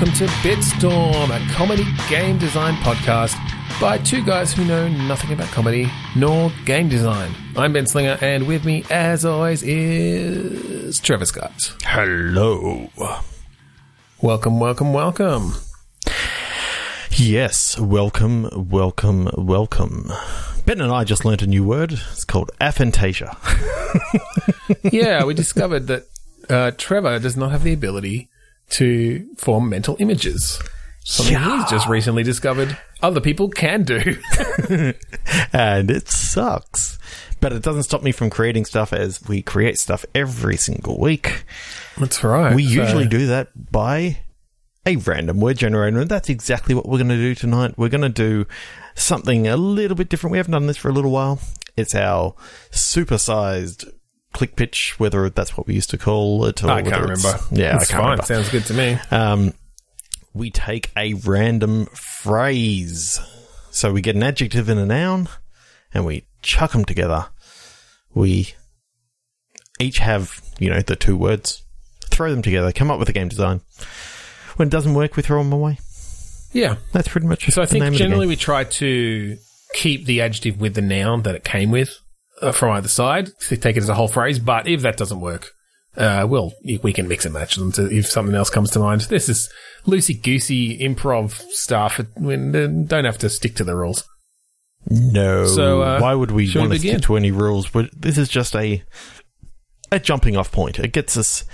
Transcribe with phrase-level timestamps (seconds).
[0.00, 3.36] welcome to Bitstorm, a comedy game design podcast
[3.82, 7.30] by two guys who know nothing about comedy nor game design.
[7.54, 11.76] I'm Ben Slinger, and with me, as always, is Trevor Scott.
[11.82, 12.88] Hello.
[14.22, 15.52] Welcome, welcome, welcome.
[17.10, 20.10] Yes, welcome, welcome, welcome.
[20.64, 21.92] Ben and I just learnt a new word.
[21.92, 23.36] It's called aphantasia.
[24.92, 26.04] yeah, we discovered that
[26.48, 28.30] uh, Trevor does not have the ability
[28.70, 30.60] to form mental images.
[31.04, 31.60] Something Yeah.
[31.62, 34.16] he's just recently discovered other people can do.
[35.52, 36.98] and it sucks.
[37.40, 41.44] But it doesn't stop me from creating stuff as we create stuff every single week.
[41.98, 42.54] That's right.
[42.54, 44.18] We So- usually do that by
[44.86, 47.74] a random word generator, and that's exactly what we're going to do tonight.
[47.78, 48.46] We're going to do
[48.94, 50.32] something a little bit different.
[50.32, 51.38] We haven't done this for a little while.
[51.76, 52.34] It's our
[52.70, 53.90] supersized
[54.32, 56.62] click pitch, whether that's what we used to call it.
[56.62, 57.38] Or I can't remember.
[57.50, 58.02] Yeah, it's I can't fine.
[58.02, 58.22] remember.
[58.24, 58.98] Sounds good to me.
[59.10, 59.54] Um,
[60.32, 63.20] we take a random phrase.
[63.70, 65.28] So we get an adjective and a noun,
[65.94, 67.26] and we chuck them together.
[68.14, 68.54] We
[69.78, 71.62] each have, you know, the two words.
[72.06, 73.60] Throw them together, come up with a game design.
[74.56, 75.78] When it doesn't work, we throw them away.
[76.52, 76.76] Yeah.
[76.92, 79.38] That's pretty much So I think generally we try to
[79.74, 81.96] keep the adjective with the noun that it came with
[82.52, 83.30] from either side.
[83.48, 84.38] Take it as a whole phrase.
[84.38, 85.50] But if that doesn't work,
[85.96, 86.52] uh, well,
[86.82, 89.02] we can mix and match them to if something else comes to mind.
[89.02, 89.50] This is
[89.86, 92.00] loosey goosey improv stuff.
[92.16, 94.04] We don't have to stick to the rules.
[94.88, 95.46] No.
[95.46, 97.68] So, uh, why would we want to stick to any rules?
[97.68, 98.82] But this is just a
[99.92, 100.78] a jumping off point.
[100.78, 101.44] It gets us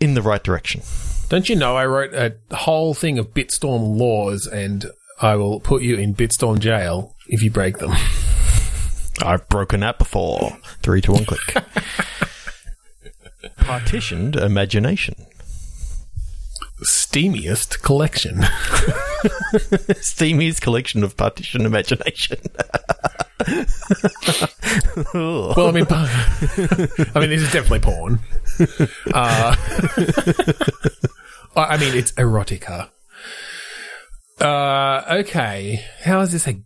[0.00, 0.82] in the right direction.
[1.28, 4.86] Don't you know I wrote a whole thing of Bitstorm laws and
[5.22, 7.92] I will put you in Bitstorm jail if you break them.
[9.22, 10.56] I've broken that before.
[10.82, 11.40] Three to one click.
[13.56, 15.26] Partitioned imagination.
[16.82, 18.38] Steamiest collection.
[20.00, 22.38] steamiest collection of partitioned imagination.
[25.12, 28.20] Well, I mean, I mean, this is definitely porn.
[29.12, 29.54] Uh,
[31.56, 32.88] I I mean, it's erotica.
[34.40, 35.84] Uh, okay.
[36.02, 36.60] How is this a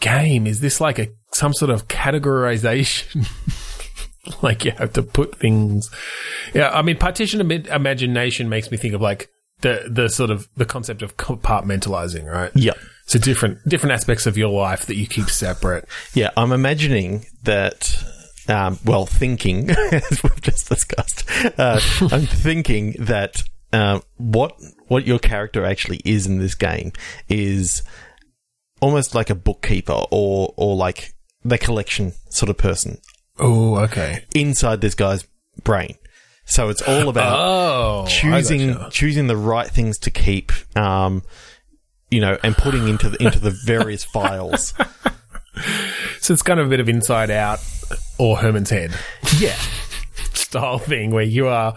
[0.00, 0.46] game?
[0.46, 3.28] Is this like a some sort of categorization?
[4.42, 5.90] like you have to put things.
[6.54, 9.28] Yeah, I mean, partition im- imagination makes me think of like
[9.60, 12.50] the the sort of the concept of compartmentalizing, right?
[12.54, 12.78] Yep.
[13.06, 15.88] So different different aspects of your life that you keep separate.
[16.14, 17.94] Yeah, I'm imagining that.
[18.48, 21.24] Um, well, thinking as we've just discussed,
[21.58, 21.78] uh,
[22.10, 24.58] I'm thinking that um, what
[24.88, 26.92] what your character actually is in this game
[27.28, 27.82] is
[28.80, 31.12] almost like a bookkeeper or or like
[31.44, 32.98] the collection sort of person
[33.38, 34.24] Oh, okay.
[34.34, 35.26] inside this guy's
[35.64, 35.96] brain.
[36.44, 38.90] So it's all about Oh, choosing gotcha.
[38.90, 41.22] choosing the right things to keep, um,
[42.10, 44.74] you know, and putting into the, into the various files.
[46.20, 47.60] So it's kind of a bit of inside out
[48.18, 48.92] or Herman's head
[49.38, 49.56] Yeah,
[50.34, 51.76] style thing where you are.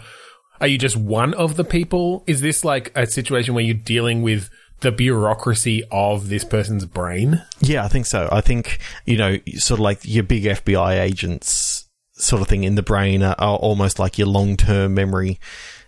[0.60, 2.22] Are you just one of the people?
[2.26, 4.48] Is this like a situation where you're dealing with
[4.80, 7.42] the bureaucracy of this person's brain?
[7.60, 8.28] yeah, I think so.
[8.30, 12.76] I think you know, sort of like your big FBI agents sort of thing in
[12.76, 15.38] the brain are, are almost like your long term memory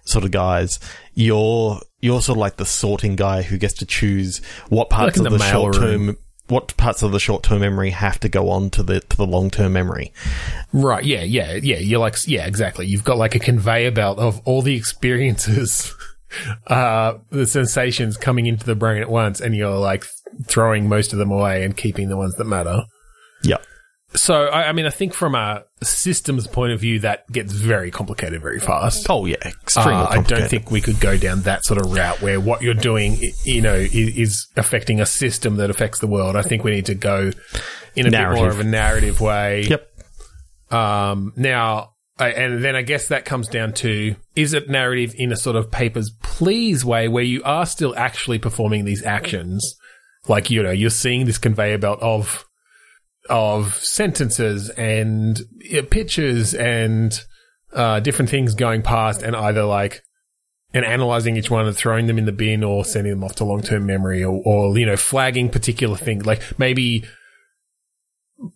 [0.04, 0.78] sort of guys.
[1.14, 4.38] You're you're sort of like the sorting guy who gets to choose
[4.68, 6.16] what parts in of the the, short term.
[6.48, 9.26] What parts of the short term memory have to go on to the to the
[9.26, 10.12] long term memory?
[10.72, 11.04] Right.
[11.04, 11.22] Yeah.
[11.22, 11.54] Yeah.
[11.54, 11.78] Yeah.
[11.78, 12.86] You're like, yeah, exactly.
[12.86, 15.92] You've got like a conveyor belt of all the experiences,
[16.66, 20.04] uh, the sensations coming into the brain at once, and you're like
[20.46, 22.82] throwing most of them away and keeping the ones that matter.
[23.42, 23.58] Yeah.
[24.14, 27.90] So, I, I mean, I think from a systems point of view, that gets very
[27.90, 29.06] complicated very fast.
[29.10, 32.22] Oh yeah, extremely Uh, I don't think we could go down that sort of route
[32.22, 36.36] where what you're doing, you know, is, is affecting a system that affects the world.
[36.36, 37.30] I think we need to go
[37.94, 39.64] in a bit more of a narrative way.
[39.64, 39.92] Yep.
[40.72, 45.32] Um, now, I, and then I guess that comes down to is it narrative in
[45.32, 49.76] a sort of papers please way where you are still actually performing these actions,
[50.26, 52.46] like you know you're seeing this conveyor belt of
[53.28, 55.40] of sentences and
[55.76, 57.20] uh, pictures and
[57.74, 60.02] uh, different things going past, and either like
[60.72, 63.44] and analyzing each one and throwing them in the bin or sending them off to
[63.44, 66.24] long term memory or, or you know flagging particular things.
[66.24, 67.04] Like maybe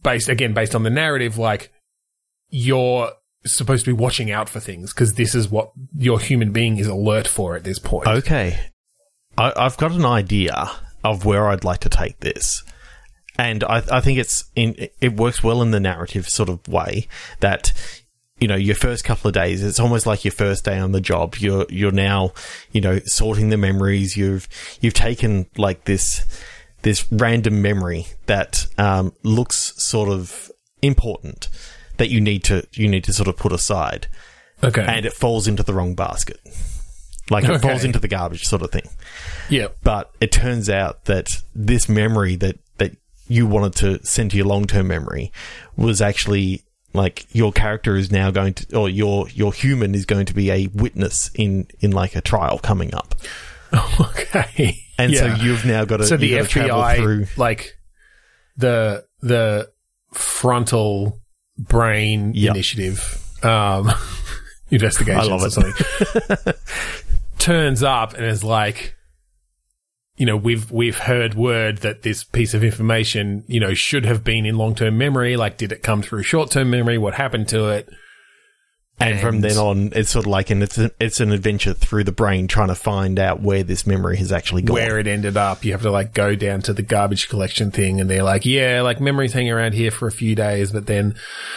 [0.02, 1.72] based again based on the narrative like
[2.48, 3.12] you're
[3.44, 6.86] supposed to be watching out for things because this is what your human being is
[6.86, 8.06] alert for at this point.
[8.06, 8.58] Okay.
[9.38, 10.70] I, I've got an idea
[11.02, 12.62] of where I'd like to take this.
[13.38, 17.08] And I, I think it's in, it works well in the narrative sort of way
[17.40, 17.72] that
[18.38, 21.00] you know your first couple of days it's almost like your first day on the
[21.00, 22.32] job you're you're now
[22.72, 24.48] you know sorting the memories you've
[24.80, 26.24] you've taken like this
[26.80, 30.50] this random memory that um, looks sort of
[30.80, 31.50] important
[32.00, 34.08] that you need to you need to sort of put aside
[34.64, 34.82] Okay.
[34.86, 36.38] and it falls into the wrong basket
[37.30, 37.68] like it Okay.
[37.68, 38.88] falls into the garbage sort of thing
[39.48, 39.68] yeah.
[39.82, 42.96] but it turns out that this memory that that
[43.28, 45.30] you wanted to send to your long term memory
[45.76, 46.62] was actually
[46.92, 50.50] like your character is now going to or your your human is going to be
[50.50, 53.14] a witness in in like a trial coming up
[54.00, 54.76] Okay.
[54.98, 55.36] and Yeah.
[55.36, 57.76] so you've now got to so the you've got to travel FBI, through like
[58.56, 59.70] the the
[60.12, 61.20] frontal
[61.68, 62.54] brain Yep.
[62.54, 63.90] initiative, um,
[64.70, 65.50] investigations I love it.
[65.52, 66.54] something,
[67.38, 68.96] turns up and is like,
[70.16, 74.22] you know, we've we've heard word that this piece of information, you know, should have
[74.22, 75.36] been in long term memory.
[75.36, 76.98] Like, did it come through short term memory?
[76.98, 77.88] What happened to it?
[79.00, 82.04] And, from then on it's sort of like an it's an, it's an adventure through
[82.04, 85.36] the brain trying to find out where this memory has actually gone where it ended
[85.36, 85.64] up.
[85.64, 88.82] You have to like go down to the garbage collection thing and they're like, yeah,
[88.82, 91.14] like memories hang around here for a few days, but then,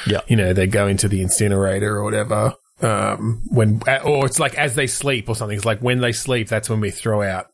[0.08, 0.22] Yeah.
[0.28, 2.54] you know, they go into the incinerator or whatever.
[2.82, 5.56] Um, when, or it's like as they sleep or something.
[5.56, 7.48] It's like when they sleep, that's when we throw out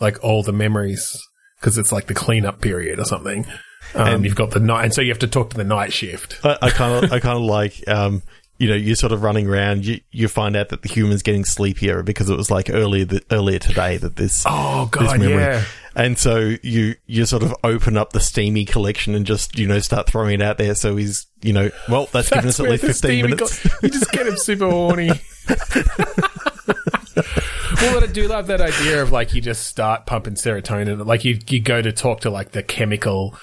[0.00, 1.18] like all the memories
[1.58, 3.46] because it's like the cleanup period or something.
[3.94, 5.92] Um, And- you've got the night, and so you have to talk to the night
[5.92, 6.38] shift.
[6.44, 8.22] I kind of, I kind of like, um,
[8.58, 9.86] you know, you're sort of running around.
[9.86, 13.24] You you find out that the human's getting sleepier because it was like earlier th-
[13.30, 14.44] earlier today that this.
[14.46, 15.64] Oh this god, memory- yeah.
[15.94, 19.78] And so you you sort of open up the steamy collection and just you know
[19.80, 20.74] start throwing it out there.
[20.74, 23.62] So he's you know well that's, given us at least fifteen minutes.
[23.64, 25.08] got- you just get him super horny.
[25.48, 31.04] well, but I do love that idea of like you just start pumping serotonin.
[31.06, 33.36] Like you you go to talk to like the chemical.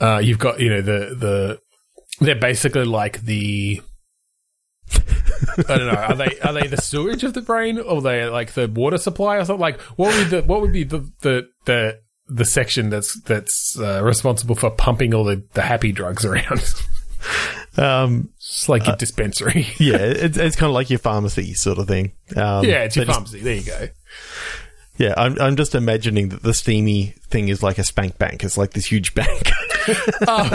[0.00, 1.60] Uh, you've got you know the the
[2.20, 3.80] they're basically like the.
[5.68, 6.00] I don't know.
[6.00, 8.98] Are they are they the sewage of the brain, or are they like the water
[8.98, 9.60] supply, or something?
[9.60, 13.78] Like what would be the what would be the the the, the section that's that's
[13.78, 16.62] uh, responsible for pumping all the, the happy drugs around?
[17.76, 19.66] um, It's like your dispensary.
[19.78, 22.12] yeah, it's, it's kind of like your pharmacy sort of thing.
[22.36, 23.40] Um, yeah, it's your pharmacy.
[23.40, 23.88] There you go.
[24.96, 28.44] Yeah, I'm I'm just imagining that the steamy thing is like a spank bank.
[28.44, 29.50] It's like this huge bank.
[30.26, 30.48] Oh,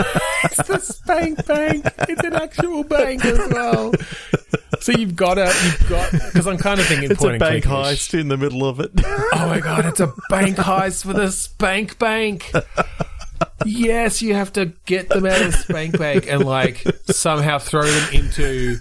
[0.44, 1.84] it's the spank bank.
[2.08, 3.92] It's an actual bank as well.
[4.80, 7.40] So you've got a, you've got, because I'm kind of thinking it's point a and
[7.40, 8.08] bank click-ish.
[8.08, 8.90] heist in the middle of it.
[9.04, 12.50] Oh my god, it's a bank heist for the spank bank.
[13.64, 17.84] Yes, you have to get them out of the spank bank and like somehow throw
[17.84, 18.76] them into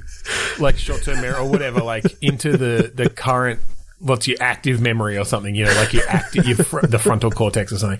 [0.59, 3.59] like short term memory or whatever, like into the the current
[3.99, 7.31] what's your active memory or something, you know, like your active your fr- the frontal
[7.31, 7.99] cortex or something.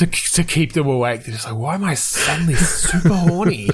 [0.00, 3.68] To, to keep them awake, they're just like, why am I suddenly super horny?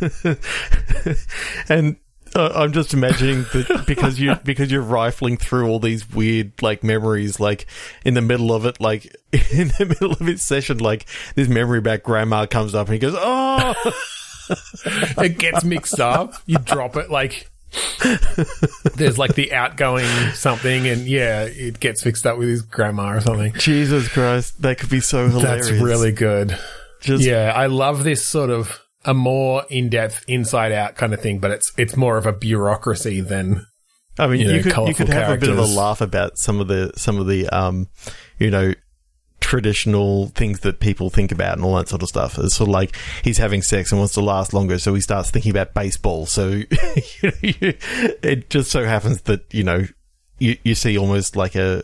[1.68, 1.96] and
[2.34, 6.82] uh, I'm just imagining that because you because you're rifling through all these weird like
[6.82, 7.66] memories, like
[8.02, 11.04] in the middle of it, like in the middle of his session, like
[11.34, 13.74] this memory about grandma comes up and he goes, "Oh,
[15.18, 16.34] it gets mixed up.
[16.46, 17.51] You drop it like
[18.94, 23.20] there's like the outgoing something, and yeah, it gets mixed up with his grandma or
[23.20, 23.52] something.
[23.54, 26.58] Jesus Christ, that could be so hilarious." That's really good.
[27.00, 31.50] just Yeah, I love this sort of a more in-depth, inside-out kind of thing, but
[31.50, 33.66] it's it's more of a bureaucracy than
[34.18, 36.38] I mean, you you, know, could you could have a bit of a laugh about
[36.38, 37.88] some of the some of the um,
[38.38, 38.74] you know,
[39.42, 42.38] traditional things that people think about and all that sort of stuff.
[42.38, 45.30] It's sort of like he's having sex and wants to last longer, so he starts
[45.30, 46.24] thinking about baseball.
[46.26, 46.64] So you
[47.22, 47.74] know, you,
[48.22, 49.84] it just so happens that you know
[50.38, 51.82] you you see almost like a.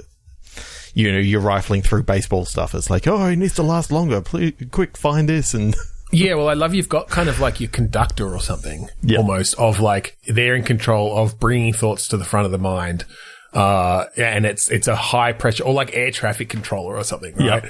[0.94, 2.74] You know, you're rifling through baseball stuff.
[2.74, 4.20] It's like, oh, he needs to last longer.
[4.20, 5.76] Please, quick, find this and
[6.12, 9.18] Yeah, well, I love you've got kind of like your conductor or something, Yeah.
[9.18, 13.04] almost of like they're in control of bringing thoughts to the front of the mind,
[13.52, 17.64] uh, and it's it's a high pressure or like air traffic controller or something, right?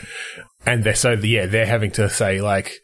[0.66, 2.80] And they're so yeah, they're having to say like,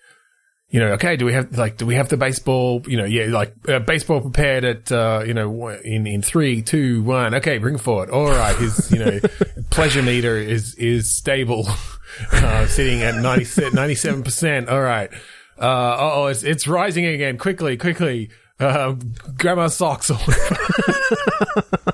[0.69, 2.83] you know, okay, do we have like do we have the baseball?
[2.87, 7.03] You know, yeah, like uh, baseball prepared at uh, you know in in three, two,
[7.03, 7.35] one.
[7.35, 8.11] Okay, bring forward.
[8.11, 9.21] All right, his you know
[9.71, 11.67] pleasure meter is is stable,
[12.33, 14.69] uh, sitting at 97 percent.
[14.69, 15.11] All right.
[15.59, 17.39] Uh, oh, it's, it's rising again.
[17.39, 18.31] Quickly, quickly.
[18.59, 18.95] Uh,
[19.39, 20.11] grab socks.
[20.11, 21.93] or whatever.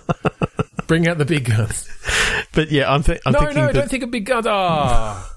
[0.90, 1.88] Bring out the big guns.
[2.52, 4.44] but yeah, I'm, th- I'm no, thinking no, that- don't think of big guns.
[4.48, 5.32] Ah.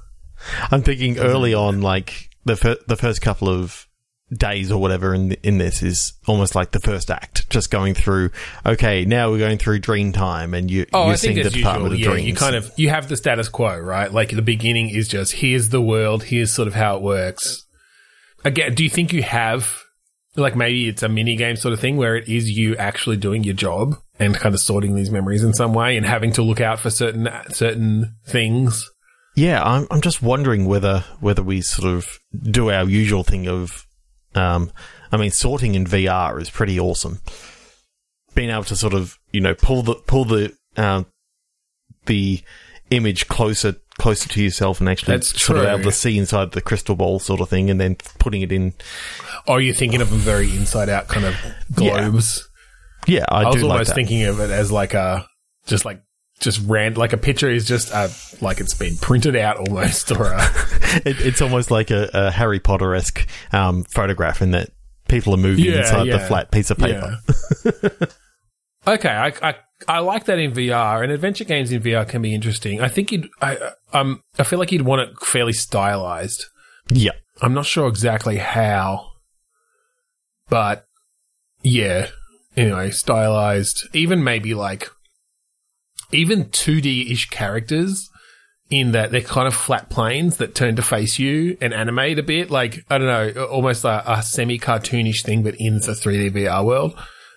[0.72, 3.88] I'm thinking early on, like the fir- the first couple of
[4.36, 8.32] days or whatever in in this is almost like the first act, just going through.
[8.66, 11.52] Okay, now we're going through Dream Time, and you Oh, you're I think seeing the
[11.52, 12.28] Department usual, of yeah, Dreams.
[12.30, 14.12] you kind of you have the status quo, right?
[14.12, 17.64] Like the beginning is just here's the world, here's sort of how it works.
[18.44, 19.84] Again, do you think you have
[20.36, 23.44] like maybe it's a mini game sort of thing where it is you actually doing
[23.44, 26.62] your job and kind of sorting these memories in some way and having to look
[26.62, 28.90] out for certain certain things.
[29.36, 33.86] Yeah, I'm I'm just wondering whether whether we sort of do our usual thing of,
[34.36, 34.72] um,
[35.12, 37.20] I mean, sorting in VR is pretty awesome.
[38.36, 41.08] Being able to sort of you know pull the pull the um,
[42.06, 42.42] the
[42.92, 45.74] image closer closer to yourself and actually That's sort of true.
[45.74, 48.74] able to see inside the crystal ball sort of thing, and then putting it in.
[49.48, 51.36] Or you're thinking of them very inside out kind of
[51.74, 52.38] globes.
[52.38, 52.53] Yeah,
[53.08, 53.96] I, I, was do like almost that.
[53.96, 55.28] thinking of it as like a
[55.66, 56.02] just like
[56.40, 60.26] just ran like a picture is just a like it's been printed out almost or
[60.26, 60.40] a
[61.06, 64.70] It, it's almost like a, a Harry Potter esque um, photograph in that
[65.08, 67.18] people are moving Yeah, inside the flat piece of paper.
[67.66, 68.08] Yeah.
[68.94, 69.56] okay, I, I
[69.88, 72.80] I like that in VR, and adventure games in VR can be interesting.
[72.82, 73.58] I think you'd I
[73.92, 76.46] um I feel like you'd want it fairly stylized.
[76.90, 77.12] Yeah.
[77.42, 79.08] I'm not sure exactly how,
[80.50, 80.86] but
[81.64, 82.10] yeah.
[82.56, 84.90] Anyway, stylized, even maybe like
[86.12, 88.10] even 2D ish characters
[88.70, 92.24] in that they're kind of flat planes that turn to face you and animate a
[92.24, 92.50] bit.
[92.50, 96.64] Like, I don't know, almost a, a semi cartoonish thing, but in the 3D VR
[96.66, 96.96] world.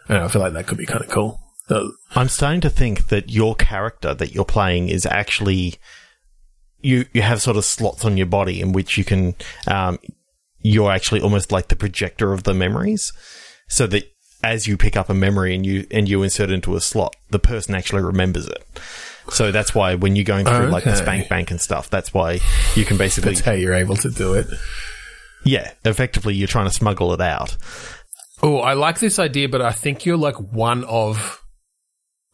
[0.08, 1.40] I know, I feel like that could be kind of cool.
[2.14, 5.74] I'm starting to think that your character that you're playing is actually
[6.78, 7.06] you.
[7.12, 9.34] You have sort of slots on your body in which you can.
[9.66, 9.98] Um,
[10.60, 13.12] you're actually almost like the projector of the memories,
[13.68, 14.04] so that
[14.52, 17.14] as you pick up a memory and you and you insert it into a slot,
[17.30, 18.64] the person actually remembers it.
[19.30, 21.02] So that's why when you're going through like the Okay.
[21.02, 22.38] spank bank and stuff, that's why
[22.76, 24.46] you can basically that's how you're able to do it.
[25.44, 27.56] yeah, effectively you're trying to smuggle it out.
[28.42, 31.42] Oh, I like this idea, but I think you're like one of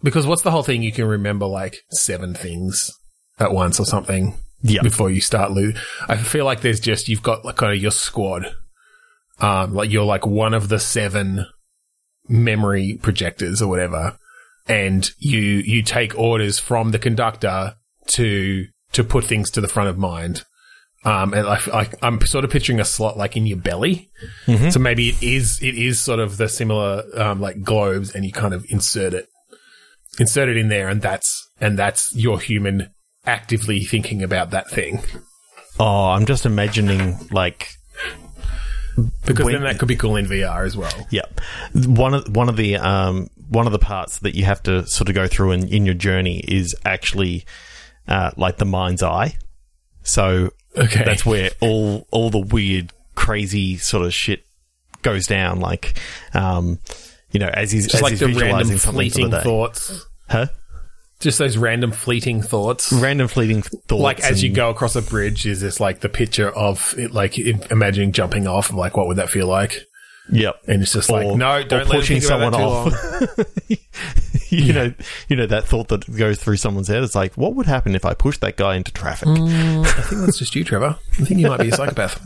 [0.02, 0.83] because what's the whole thing?
[0.83, 2.90] You can remember like seven things
[3.38, 4.83] at once or something Yeah.
[4.83, 5.81] before you start losing.
[6.09, 8.54] I feel like there's just you've got like kind of your squad,
[9.38, 11.47] um, like you're like one of the seven
[12.29, 14.17] memory projectors or whatever,
[14.67, 17.76] and you you take orders from the conductor
[18.09, 20.45] to to put things to the front of mind.
[21.05, 24.09] Um, and I, I, I'm sort of picturing a slot like in your belly.
[24.71, 28.33] So maybe it is it is sort of the similar um, like globes, and you
[28.33, 29.29] kind of insert it,
[30.21, 32.91] insert it in there, and that's and that's your human
[33.26, 35.00] actively thinking about that thing.
[35.81, 37.71] Oh, I'm just imagining like
[39.25, 41.06] Because When- then that could be cool in VR as well.
[41.11, 41.22] Yeah,
[41.75, 45.08] one of one of the um, one of the parts that you have to sort
[45.08, 47.44] of go through in, in your journey is actually
[48.08, 49.37] uh, like the mind's eye.
[50.02, 54.44] So Okay, that's where all all the weird, crazy sort of shit
[55.02, 55.61] goes down.
[55.61, 55.99] Like,
[56.34, 56.78] um,
[57.30, 59.40] you know, as he's just as like he's the random visualizing something for fleeting the
[59.42, 60.06] thoughts.
[60.28, 60.46] huh?
[61.23, 62.93] Just those random fleeting thoughts.
[62.93, 63.93] Random fleeting thoughts.
[64.02, 67.12] like as you go across a bridge, is this like the picture of it?
[67.12, 68.73] Like im- imagining jumping off.
[68.73, 69.87] Like what would that feel like?
[70.31, 70.62] Yep.
[70.69, 72.93] And it's just like no, or don't let pushing someone off.
[74.50, 74.93] you know,
[75.29, 77.02] you know that thought that goes through someone's head.
[77.02, 79.29] It's like, what would happen if I pushed that guy into traffic?
[79.29, 79.85] Mm.
[79.85, 80.97] I think that's just you, Trevor.
[81.21, 82.21] I think you might be a psychopath.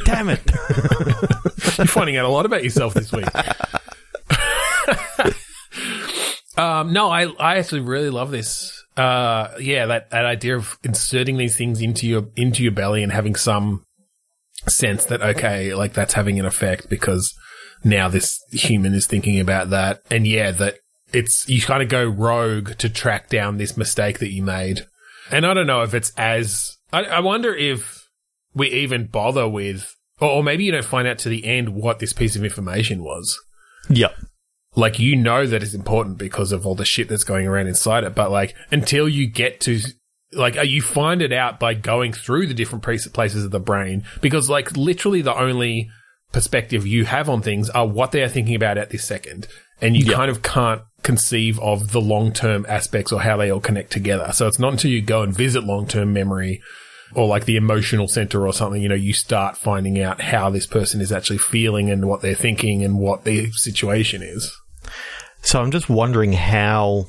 [0.04, 0.42] Damn it!
[1.78, 3.28] You're finding out a lot about yourself this week.
[6.56, 8.82] Um, no, I I actually really love this.
[8.96, 13.12] Uh, yeah, that that idea of inserting these things into your into your belly and
[13.12, 13.84] having some
[14.68, 17.34] sense that okay, like that's having an effect because
[17.82, 20.78] now this human is thinking about that, and yeah, that
[21.12, 24.86] it's you kind of go rogue to track down this mistake that you made,
[25.30, 28.08] and I don't know if it's as I, I wonder if
[28.54, 31.98] we even bother with, or, or maybe you don't find out to the end what
[31.98, 33.38] this piece of information was.
[33.90, 34.14] Yep.
[34.76, 38.04] Like you know that it's important because of all the shit that's going around inside
[38.04, 39.80] it, but like until you get to
[40.32, 44.04] like uh, you find it out by going through the different places of the brain
[44.20, 45.88] because like literally the only
[46.32, 49.46] perspective you have on things are what they are thinking about at this second
[49.80, 50.16] and you Yeah.
[50.16, 54.48] kind of can't conceive of the long-term aspects or how they all connect together so
[54.48, 56.60] it's not until you go and visit long-term memory
[57.14, 60.66] or like the emotional center or something, you know, you start finding out how this
[60.66, 64.52] person is actually feeling and what they're thinking and what their situation is.
[65.42, 67.06] So I'm just wondering how,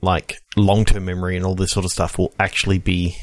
[0.00, 3.16] like, long-term memory and all this sort of stuff will actually be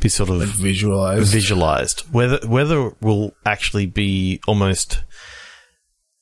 [0.00, 1.32] be sort of Visualize.
[1.32, 2.00] visualized.
[2.12, 5.02] Whether whether it will actually be almost.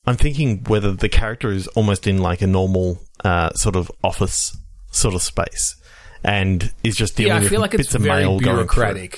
[0.05, 4.55] I'm thinking whether the character is almost in like a normal uh, sort of office
[4.91, 5.75] sort of space,
[6.23, 8.67] and is just dealing yeah, I with feel like bits it's of very mail going
[8.67, 9.09] through.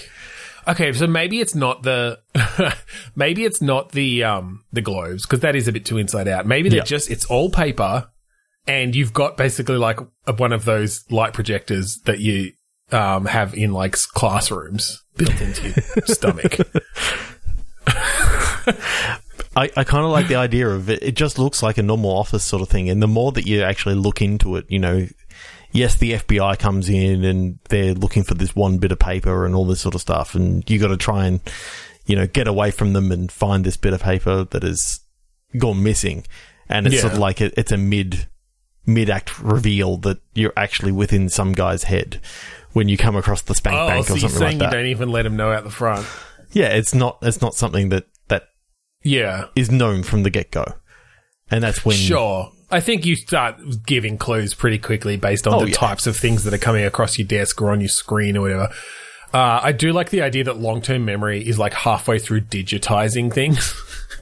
[0.67, 2.19] Okay, so maybe it's not the
[3.15, 6.45] maybe it's not the um the globes because that is a bit too inside out.
[6.45, 6.84] Maybe they're Yeah.
[6.84, 8.10] just it's all paper,
[8.67, 12.53] and you've got basically like a, one of those light projectors that you
[12.91, 16.57] um have in like classrooms built into your stomach.
[19.57, 21.01] I, I kind of like the idea of it.
[21.01, 22.89] It just looks like a normal office sort of thing.
[22.89, 25.07] And the more that you actually look into it, you know,
[25.75, 29.53] yes, the FBI comes in and they're looking for this one bit of paper and
[29.55, 30.34] all this sort of stuff.
[30.36, 31.39] And you got to try and,
[32.05, 35.01] you know, get away from them and find this bit of paper that has
[35.58, 36.25] gone missing.
[36.70, 37.01] And it's Yeah.
[37.01, 38.27] sort of like a, it's a mid,
[38.86, 42.20] mid act reveal that you're actually within some guy's head
[42.74, 44.75] when you come across the spank Oh, bank so or you're something saying like that.
[44.77, 46.05] you don't even let him know out the front?
[46.51, 48.44] Yeah, it's not, it's not something that, that
[49.03, 50.65] Yeah, is known from the get go.
[51.51, 52.51] And that's when sure.
[52.75, 53.55] I think you start
[53.86, 55.75] giving clues pretty quickly based on Oh, the yeah.
[55.77, 58.70] types of things that are coming across your desk or on your screen or whatever.
[59.34, 63.34] Uh, I do like the idea that long term memory is like halfway through digitizing
[63.34, 63.74] things.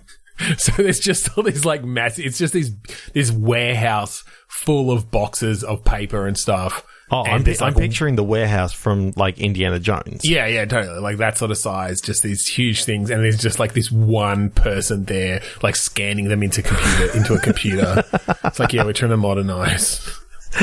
[0.58, 2.72] so there's just all these like massive, it's just this,
[3.14, 6.86] this warehouse full of boxes of paper and stuff.
[7.14, 10.22] Oh, I'm, pi- it's I'm like- picturing the warehouse from like Indiana Jones.
[10.24, 11.00] Yeah, yeah, totally.
[11.00, 14.50] Like that sort of size, just these huge things, and there's just like this one
[14.50, 18.04] person there, like scanning them into computer into a computer.
[18.44, 20.10] it's like, yeah, we're trying to modernize.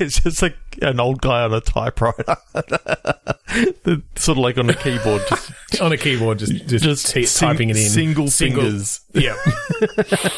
[0.00, 4.74] it's just like an old guy on a typewriter, The- sort of like on a
[4.74, 9.00] keyboard, just on a keyboard, just just, Just t- sing- typing it in single fingers.
[9.12, 9.34] Yeah,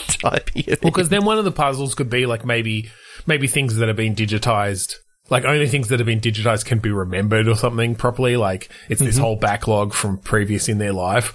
[0.09, 0.83] typing it.
[0.83, 2.91] well, because then one of the puzzles could be like maybe
[3.27, 4.95] maybe things that have been digitized.
[5.29, 8.37] Like only things that have been digitized can be remembered or something properly.
[8.37, 9.07] Like it's Mm-hmm.
[9.07, 11.33] this whole backlog from previous in their life,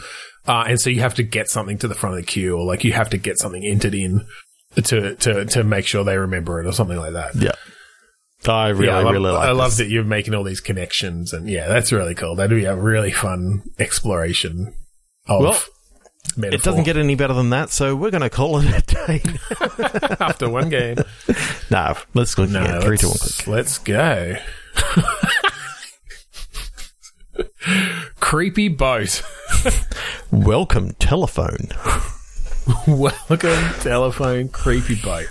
[0.48, 2.66] uh, and so you have to get something to the front of the queue, or
[2.66, 4.26] like you have to get something entered in
[4.84, 7.36] to to to make sure they remember it, or something like that.
[7.36, 7.52] Yeah,
[8.48, 9.48] I really, yeah, I love, really like.
[9.50, 12.36] I love that you're making all these connections, and yeah, that's really cool.
[12.36, 14.74] That'd be a really fun exploration
[15.28, 15.42] of.
[15.42, 15.62] Well,
[16.38, 16.56] metaphor.
[16.56, 19.24] It doesn't get any better than that, so we're going to call it a day.
[20.20, 20.98] after one game.
[21.72, 22.82] no, let's go No, again.
[22.82, 23.48] Three, two, one, let's, click.
[23.48, 24.36] let's go.
[28.20, 29.22] Creepy boat.
[30.32, 31.70] Welcome, telephone.
[32.88, 35.28] Welcome, telephone, creepy boat.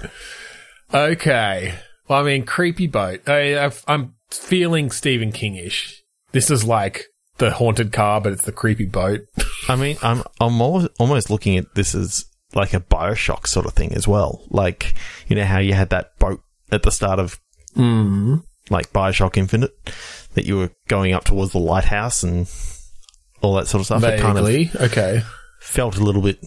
[0.92, 1.74] Okay.
[2.09, 3.29] Well, I mean, creepy boat.
[3.29, 6.00] I, I'm feeling Stephen Kingish.
[6.33, 7.07] This is like
[7.40, 9.22] the haunted car, but it's the creepy boat.
[9.68, 13.92] I mean, I'm I'm almost looking at this as like a Bioshock sort of thing
[13.94, 14.44] as well.
[14.50, 14.94] Like
[15.26, 17.40] you know how you had that boat at the start of
[17.76, 18.42] Mm.
[18.68, 19.70] like Bioshock Infinite
[20.35, 22.50] that you were going up towards the lighthouse and
[23.42, 24.03] all that sort of stuff.
[24.03, 24.44] It kind of
[24.83, 25.22] okay.
[25.61, 26.44] felt a little bit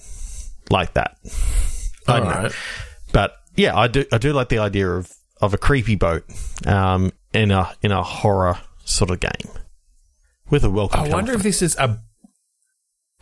[0.69, 1.17] like that.
[2.07, 2.49] I don't know.
[3.13, 5.09] But yeah, I do I do like the idea of,
[5.41, 6.25] of a creepy boat
[6.65, 9.62] um, in a in a horror sort of game
[10.53, 10.99] with a welcome.
[10.99, 11.99] I wonder if this is a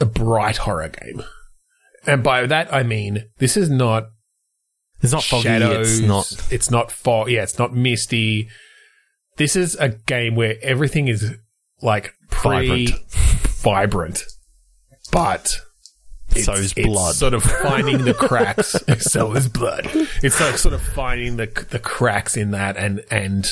[0.01, 1.23] a bright horror game.
[2.05, 4.07] And by that I mean this is not
[5.01, 5.43] it's not foggy.
[5.43, 5.99] shadows.
[5.99, 6.51] It's not.
[6.51, 7.29] It's not fog.
[7.31, 8.49] Yeah, it's not misty.
[9.37, 11.33] This is a game where everything is
[11.81, 12.93] like pretty
[13.63, 14.23] vibrant,
[15.11, 15.57] but
[16.35, 17.15] it's, So is it's blood.
[17.15, 18.75] sort of finding the cracks.
[18.99, 19.87] so is blood.
[20.21, 23.47] It's like sort of finding the the cracks in that and and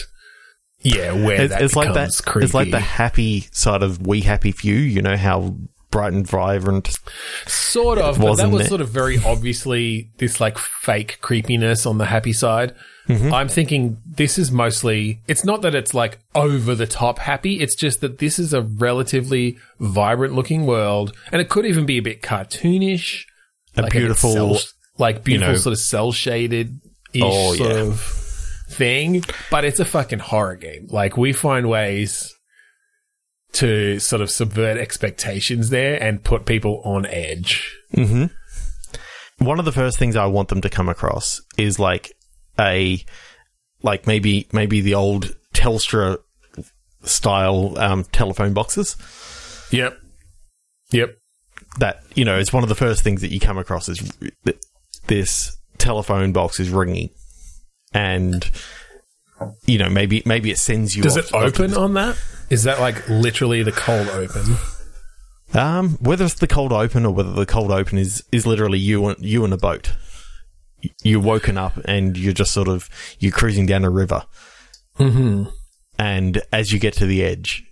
[0.81, 2.11] yeah, where It's, that it's like that.
[2.25, 2.45] Creepy.
[2.45, 4.75] It's like the happy side of We Happy Few.
[4.75, 5.55] You know how
[5.91, 6.89] bright and vibrant.
[7.47, 8.69] Sort of, but that was it?
[8.69, 12.75] sort of very obviously this like fake creepiness on the happy side.
[13.07, 13.33] Mm-hmm.
[13.33, 17.73] I'm thinking this is mostly, it's not that it's like over the top happy, it's
[17.73, 22.01] just that this is a relatively vibrant looking world, and it could even be a
[22.03, 23.23] bit cartoonish.
[23.77, 24.31] A like beautiful.
[24.55, 24.57] cell,
[24.99, 26.79] like beautiful know- sort of cell shaded
[27.13, 27.77] ish Oh, sort yeah.
[27.79, 28.28] of
[28.79, 30.87] thing, but it's a fucking horror game.
[30.89, 32.33] Like we find ways
[33.51, 37.77] to sort of subvert expectations there and put people on edge.
[37.93, 38.25] hmm
[39.37, 42.11] One of the first things I want them to come across is like
[42.59, 43.03] a,
[43.83, 46.17] like maybe maybe the old Telstra
[47.03, 48.95] style um, telephone boxes.
[49.71, 49.97] Yep.
[50.91, 51.17] Yep.
[51.79, 53.99] That you know, it's one of the first things that you come across is
[54.45, 54.57] th-
[55.07, 57.09] this telephone box is ringing,
[57.93, 58.49] and
[59.65, 61.03] you know maybe maybe it sends you.
[61.03, 62.17] Does off- it open on that?
[62.49, 64.57] Is that like literally the cold open?
[65.53, 69.05] Um, whether it's the cold open or whether the cold open is is literally you
[69.07, 69.93] and you in a boat.
[71.03, 74.25] You're woken up and you're just sort of you're cruising down a river,
[74.97, 75.49] Mm-hmm.
[75.97, 77.63] and as you get to the edge,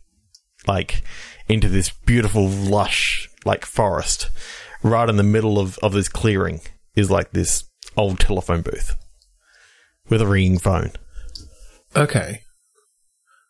[0.68, 1.02] like
[1.48, 4.30] into this beautiful lush like forest,
[4.84, 6.60] right in the middle of of this clearing
[6.96, 7.64] is like this
[7.96, 8.96] old telephone booth
[10.10, 10.92] with a ringing phone.
[11.96, 12.42] Okay.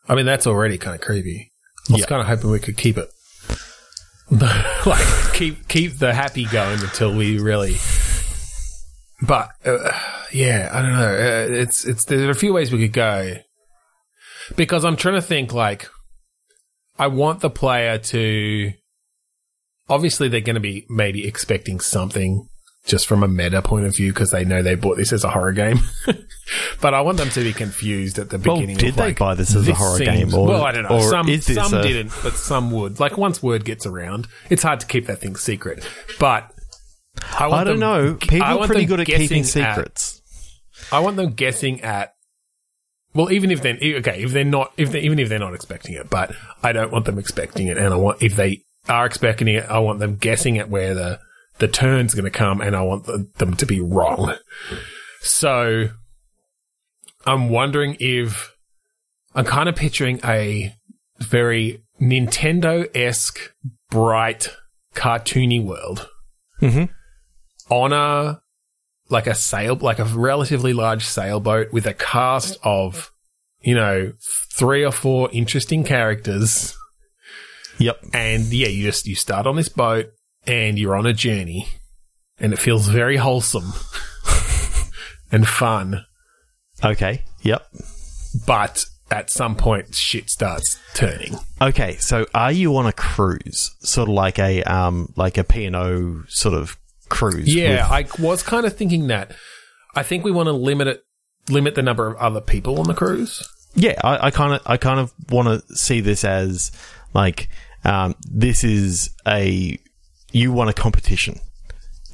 [0.07, 1.51] I mean, that's already kind of creepy.
[1.89, 2.07] I was Yeah.
[2.07, 3.09] kind of hoping we could keep it.
[4.85, 7.77] like, keep, keep the happy going until we really.
[9.21, 9.91] But, uh,
[10.31, 11.13] yeah, I don't know.
[11.13, 13.35] Uh, it's, it's, there are a few ways we could go.
[14.55, 15.89] Because I'm trying to think, like,
[16.99, 18.71] I want the player to
[19.89, 22.47] obviously they're going to be maybe expecting something
[22.87, 25.29] just from a meta point of view because they know they bought this as a
[25.29, 25.79] horror game.
[26.81, 28.77] but I want them to be confused at the Well, beginning.
[28.77, 30.83] did of, they like, buy this as a horror seems- game, or- well, I don't
[30.89, 30.99] know.
[31.01, 32.99] Some some a- didn't, but some would.
[32.99, 35.87] Like once word gets around, it's hard to keep that thing secret.
[36.19, 36.51] But
[37.37, 38.13] I, want I don't them- know.
[38.15, 40.21] People are pretty good at keeping guessing at- secrets.
[40.91, 42.13] I want them guessing at.
[43.13, 45.95] Well, even if they're okay, if they're not, if they, even if they're not expecting
[45.95, 49.47] it, but I don't want them expecting it, and I want if they are expecting
[49.47, 51.19] it, I want them guessing at where the
[51.59, 54.35] the turn's going to come, and I want the, them to be wrong.
[55.21, 55.89] So,
[57.25, 58.53] I'm wondering if
[59.35, 60.73] I'm kind of picturing a
[61.19, 63.39] very Nintendo esque,
[63.89, 64.49] bright,
[64.93, 66.07] cartoony world
[66.61, 66.89] Mhm.
[67.69, 68.41] on a
[69.09, 73.11] like a sail, like a relatively large sailboat with a cast of,
[73.61, 74.11] you know,
[74.53, 76.75] three or four interesting characters.
[77.77, 78.03] Yep.
[78.13, 80.07] And yeah, you just, you start on this boat
[80.47, 81.67] and you're on a journey
[82.39, 83.73] and it feels very wholesome
[85.31, 86.05] and fun.
[86.83, 87.23] Okay.
[87.41, 87.65] Yep.
[88.45, 91.35] But at some point, shit starts turning.
[91.61, 91.95] Okay.
[91.97, 95.75] So, are you on a cruise, sort of like a um, like a P and
[95.75, 96.77] O sort of
[97.09, 97.53] cruise?
[97.53, 99.31] Yeah, with- I was kind of thinking that.
[99.95, 101.03] I think we want to limit it,
[101.49, 103.41] limit the number of other people on the cruise.
[103.73, 103.99] yeah.
[104.03, 106.71] I kind of, I kind of want to see this as
[107.15, 107.49] like,
[107.83, 109.79] um, this is a
[110.31, 111.39] you want a competition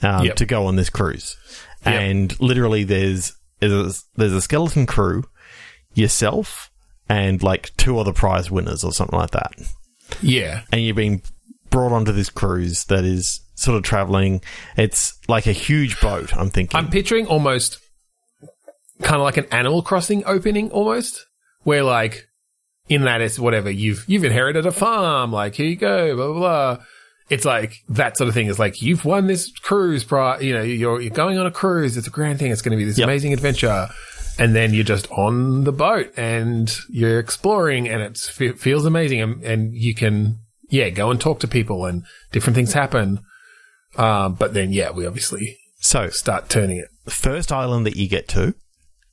[0.01, 0.35] um, Yep.
[0.37, 1.35] to go on this cruise,
[1.85, 1.93] Yep.
[2.01, 5.23] and literally there's there's there's a skeleton crew,
[5.93, 6.69] yourself,
[7.09, 9.53] and like two other prize winners or something like that.
[10.21, 11.21] Yeah, and you're being
[11.69, 14.41] brought onto this cruise that is sort of traveling.
[14.77, 16.35] It's like a huge boat.
[16.35, 16.77] I'm thinking.
[16.77, 17.79] I'm picturing almost
[19.01, 21.25] kind of like an Animal Crossing opening, almost
[21.63, 22.27] where like
[22.89, 26.39] in that it's whatever you've you've inherited a farm, like here you go, blah blah
[26.77, 26.85] blah.
[27.33, 28.47] It's like that sort of thing.
[28.47, 31.97] Is like you've won this cruise, pri- you know, you're you're going on a cruise.
[31.97, 32.51] It's a grand thing.
[32.51, 33.07] It's going to be this Yep.
[33.07, 33.89] amazing adventure.
[34.39, 38.17] And then you're just on the boat and you're exploring and it
[38.57, 42.73] feels amazing and, and you can, yeah, go and talk to people and different things
[42.73, 43.19] happen.
[43.95, 46.87] Um, but then, yeah, we obviously so start turning it.
[47.11, 48.55] first island that you get to,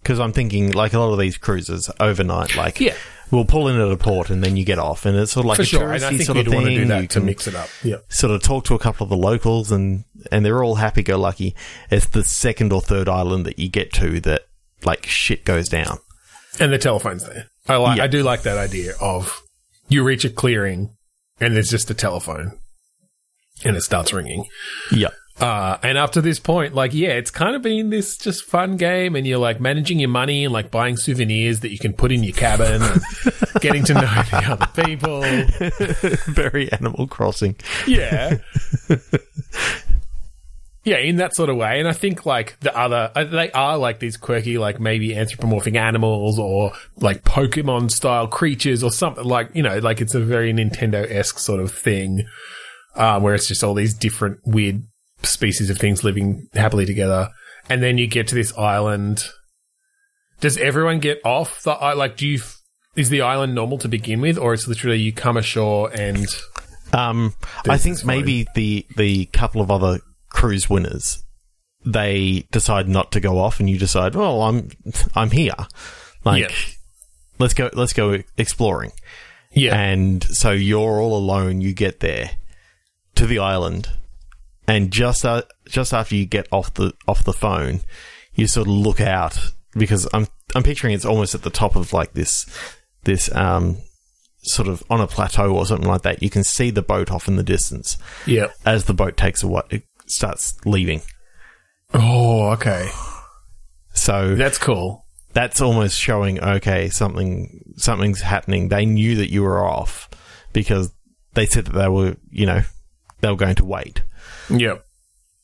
[0.03, 2.95] because I'm thinking like a lot of these cruises overnight, like Yeah.
[3.31, 5.49] we'll pull in at a port and then you get off, and it's sort of
[5.49, 6.79] like For a sure, touristy think sort of want to thing.
[6.79, 7.69] do that you to can mix it up.
[7.85, 11.03] Yeah, sort of talk to a couple of the locals, and and they're all happy
[11.03, 11.55] go lucky.
[11.91, 14.43] It's the second or third island that you get to that
[14.85, 15.99] like shit goes down.
[16.59, 17.47] and the telephone's there.
[17.69, 17.99] I like.
[17.99, 18.05] Yeah.
[18.05, 19.43] I do like that idea of
[19.89, 20.97] you reach a clearing
[21.41, 22.59] and there's just a telephone,
[23.65, 24.47] and it starts ringing.
[24.93, 25.09] Yeah.
[25.41, 28.77] Uh, and up to this point, like, yeah, it's kind of been this just fun
[28.77, 32.13] game, and you're like managing your money and like buying souvenirs that you can put
[32.13, 33.03] in your cabin, and
[33.61, 35.23] getting to know the other people.
[36.33, 37.57] Very Animal Crossing.
[37.87, 38.37] Yeah.
[40.83, 41.79] Yeah, in that sort of way.
[41.79, 45.77] And I think like the other, uh, they are like these quirky, like maybe anthropomorphic
[45.77, 50.55] animals or like Pokemon style creatures or something like, you know, like it's a very
[50.55, 52.25] Nintendo esque sort of thing,
[52.97, 54.83] um, where it's just all these different weird
[55.23, 57.29] species of things living happily together.
[57.69, 59.25] And then you get to this island.
[60.41, 62.57] Does everyone get off the, i- like, do you, f-
[62.97, 66.27] is the island normal to begin with or it's literally you come ashore and,
[66.93, 67.35] Um,
[67.69, 71.23] I think maybe the the couple of other cruise winners
[71.87, 74.71] they decide not to go off, and you decide, well, I'm
[75.15, 75.55] I'm here,
[76.25, 76.57] like Yeah.
[77.39, 78.91] let's go let's go exploring,
[79.53, 79.79] yeah.
[79.81, 81.61] and so you're all alone.
[81.61, 82.33] You get there
[83.15, 83.89] to the island,
[84.71, 87.81] and just uh, just after you get off the off the phone,
[88.35, 89.37] you sort of look out
[89.73, 92.47] because I'm I'm picturing it's almost at the top of like this
[93.03, 93.79] this um
[94.43, 96.23] sort of on a plateau or something like that.
[96.23, 98.47] You can see the boat off in the distance yeah.
[98.65, 101.03] as the boat takes away, it starts leaving.
[101.93, 102.89] Oh, okay.
[103.93, 105.05] So That's cool.
[105.33, 108.69] that's almost showing okay, something something's happening.
[108.69, 110.09] They knew that you were off
[110.53, 110.93] because
[111.35, 112.63] they said that they were, you know,
[113.21, 114.03] they were going to wait.
[114.51, 114.85] Yep.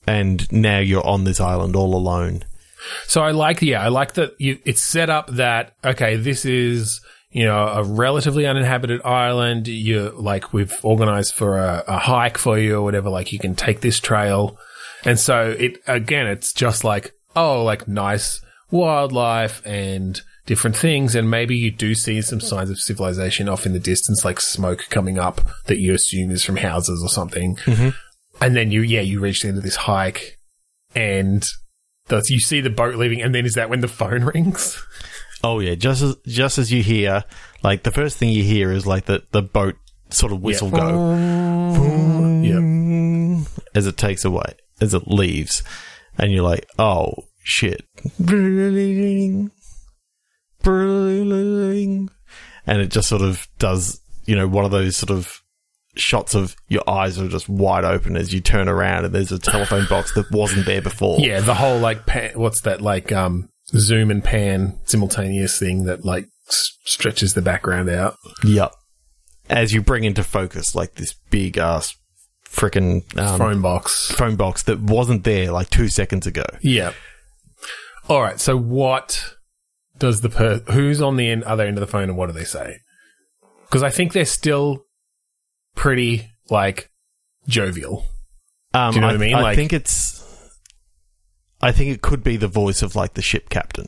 [0.06, 2.44] And now you're on this island all alone.
[3.06, 7.00] So I like, yeah, I like that you, it's set up that, okay, this is,
[7.30, 9.66] you know, a relatively uninhabited island.
[9.66, 13.10] You like, we've organized for a, a hike for you or whatever.
[13.10, 14.58] Like, you can take this trail.
[15.04, 18.40] And so it, again, it's just like, oh, like nice
[18.70, 21.14] wildlife and different things.
[21.14, 24.86] And maybe you do see some signs of civilization off in the distance, like smoke
[24.90, 27.56] coming up that you assume is from houses or something.
[27.56, 27.90] Mm-hmm.
[28.40, 30.38] And then you, yeah, you reach the end of this hike
[30.94, 31.46] and
[32.10, 34.82] you see the boat leaving, and then is that when the phone rings?
[35.42, 37.24] Oh yeah, just as just as you hear,
[37.62, 39.76] like the first thing you hear is like the the boat
[40.10, 41.14] sort of whistle go.
[42.42, 43.46] Yep.
[43.74, 45.62] as it takes away, as it leaves,
[46.18, 47.82] and you're like, oh shit.
[52.68, 55.42] And it just sort of does, you know, one of those sort of
[55.96, 59.38] shots of your eyes are just wide open as you turn around and there's a
[59.38, 61.18] telephone box that wasn't there before.
[61.20, 66.04] Yeah, the whole like pan, what's that like um zoom and pan simultaneous thing that
[66.04, 68.16] like s- stretches the background out.
[68.44, 68.72] Yep.
[69.48, 71.94] As you bring into focus like this big ass
[72.44, 74.10] freaking um, Phone box.
[74.12, 76.44] phone box that wasn't there like two seconds ago.
[76.62, 76.92] Yeah.
[78.08, 78.38] All right.
[78.40, 79.34] So what
[79.98, 82.32] does the per who's on the end, other end of the phone and what do
[82.32, 82.78] they say?
[83.62, 84.84] Because I think they're still
[85.76, 86.90] pretty like
[87.46, 88.04] jovial.
[88.74, 89.34] Um, Do you know what I mean?
[89.36, 90.14] I Like- think it's.
[91.62, 93.86] I think it could be the voice of like the ship captain,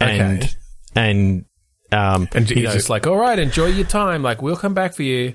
[0.00, 0.50] and Okay.
[0.94, 1.44] and
[1.92, 4.22] um, And he's know, just like, all right, enjoy your time.
[4.22, 5.34] Like, we'll come back for you.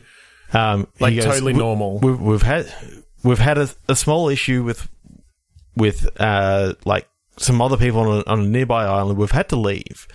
[0.54, 2.00] um, Like, goes, totally normal.
[2.00, 2.74] We've, we've had
[3.24, 4.88] we've had a, a small issue with
[5.76, 9.18] with uh like some other people on a, on a nearby island.
[9.18, 10.08] We've had to leave.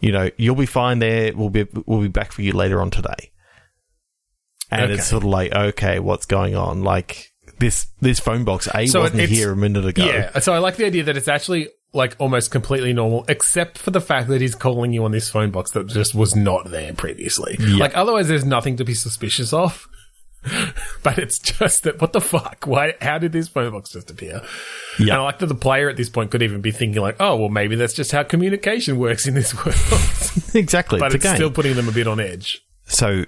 [0.00, 1.32] You know, you'll be fine there.
[1.36, 3.30] We'll be we'll be back for you later on today.
[4.70, 4.94] And Okay.
[4.94, 6.82] it's sort of like, okay, what's going on?
[6.82, 10.04] Like this this phone box A So wasn't here a minute ago.
[10.04, 10.38] Yeah.
[10.38, 14.00] So I like the idea that it's actually like almost completely normal, except for the
[14.00, 17.56] fact that he's calling you on this phone box that just was not there previously.
[17.58, 19.88] Like, otherwise, there's nothing to be suspicious of.
[21.02, 22.64] but it's just that what the fuck?
[22.64, 22.94] Why?
[23.02, 24.40] How did this phone box just appear?
[24.98, 25.14] Yeah.
[25.14, 27.36] And I like that the player at this point could even be thinking like, oh,
[27.36, 30.54] well, maybe that's just how communication works in this world.
[30.54, 30.98] exactly.
[31.00, 33.24] but it's, it's still putting them a bit on edge so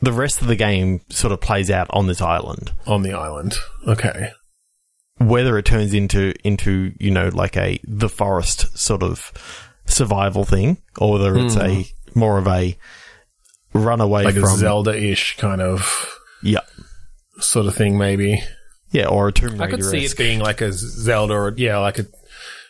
[0.00, 2.72] the rest of the game sort of plays out on this island.
[2.86, 3.54] on the island.
[3.86, 4.30] Okay.
[5.18, 9.32] Whether it turns into into you know like a the forest sort of
[9.86, 11.84] survival thing, or whether it's a
[12.14, 12.76] more of a
[13.72, 14.26] runaway Hmm.
[14.26, 16.08] Like from Zelda-ish kind of
[16.42, 16.60] yeah
[17.40, 18.42] sort of thing, maybe.
[18.92, 19.62] yeah or a Tomb Raider.
[19.62, 19.76] I Raider.
[19.78, 22.06] could see it being like a Zelda or yeah, like a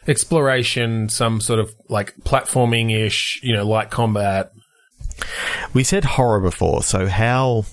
[0.07, 4.53] exploration, some sort of like platforming ish, you know, light combat.
[5.75, 7.65] We said horror before, so how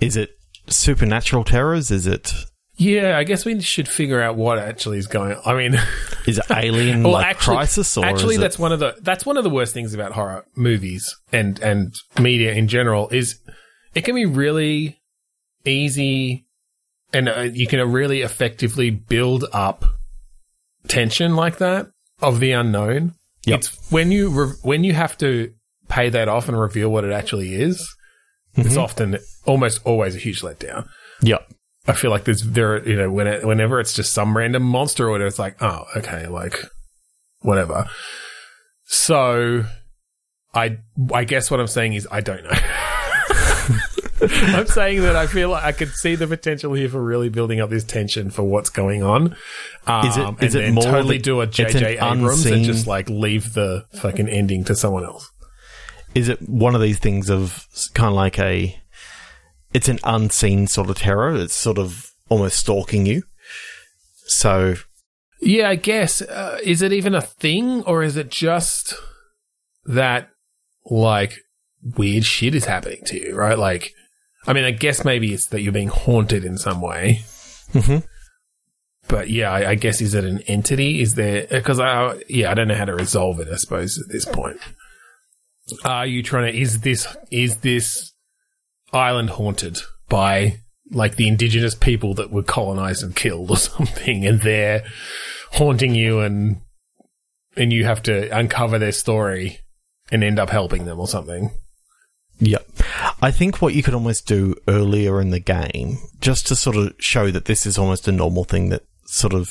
[0.00, 0.30] is it?
[0.68, 1.90] Supernatural terrors?
[1.90, 2.32] Is it
[2.76, 5.42] Yeah, I guess we should figure out what actually is going on.
[5.46, 5.80] I mean,
[6.26, 8.96] is it alien well, like actually, crisis or actually, is it- that's one of the
[9.00, 13.40] that's one of the worst things about horror movies and and media in general is
[13.94, 15.00] it can be really
[15.64, 16.46] easy
[17.12, 19.84] and uh, you can really effectively build up
[20.86, 21.88] tension like that
[22.20, 23.14] of the unknown.
[23.46, 23.58] Yep.
[23.58, 25.52] It's when you re- when you have to
[25.88, 27.94] pay that off and reveal what it actually is.
[28.54, 30.88] It's often almost always a huge letdown.
[31.22, 31.48] Yep.
[31.86, 35.06] I feel like there's there you know when it, whenever it's just some random monster
[35.06, 36.58] or whatever, it's like oh okay like
[37.40, 37.88] whatever.
[38.84, 39.64] So
[40.54, 40.78] I
[41.12, 42.50] I guess what I'm saying is I don't know.
[44.20, 47.60] I'm saying that I feel like I could see the potential here for really building
[47.60, 49.36] up this tension for what's going on.
[49.86, 53.54] Um, Is it- and it more totally do a JJ Abrams and just like leave
[53.54, 55.30] the fucking ending to someone else?
[56.18, 58.78] Is it one of these things of kind of like a
[59.72, 63.22] it's an unseen sort of terror it's sort of almost stalking you
[64.26, 64.74] so
[65.40, 66.20] Yeah, I guess.
[66.20, 68.92] Uh, is it even a thing, or is it just
[69.86, 70.28] that
[70.84, 71.38] like
[71.96, 73.34] weird shit is happening to you?
[73.36, 73.56] Right?
[73.56, 73.94] Like,
[74.46, 77.20] I mean, I guess maybe it's that you're being haunted in some way.
[77.72, 78.02] Mhm.
[79.06, 81.00] But yeah, I, I guess is it an entity?
[81.00, 83.48] Is there because I yeah I don't know how to resolve it.
[83.48, 84.58] I suppose at this point,
[85.84, 86.58] are you trying to?
[86.58, 88.12] Is this is this
[88.92, 89.78] island haunted
[90.08, 90.58] by
[90.90, 94.84] like the indigenous people that were colonized and killed or something, and they're
[95.52, 96.60] haunting you, and
[97.56, 99.60] and you have to uncover their story
[100.10, 101.50] and end up helping them or something.
[102.40, 102.66] Yep.
[103.20, 106.94] I think what you could almost do earlier in the game, just to sort of
[107.00, 109.50] show that this is almost a normal thing that sort of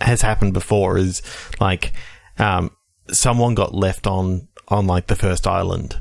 [0.00, 1.20] has happened before, is
[1.60, 1.92] like
[2.38, 2.70] um,
[3.10, 5.98] someone got left on on like the first island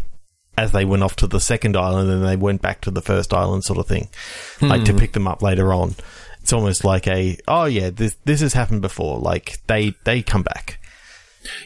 [0.60, 3.34] as they went off to the second island and they went back to the first
[3.34, 4.10] island, sort of thing,
[4.62, 4.98] like to hmm.
[4.98, 5.96] pick them up later on.
[6.42, 9.20] It's almost like a oh yeah, this this has happened before.
[9.20, 10.80] Like they they come back.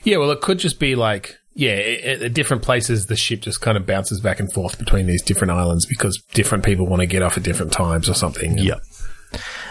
[0.03, 3.77] Yeah, well, it could just be like, yeah, at, different places, the ship just kind
[3.77, 7.23] of bounces back and forth between these different islands because different people want to get
[7.23, 8.59] off at different times or something.
[8.59, 8.79] Yep.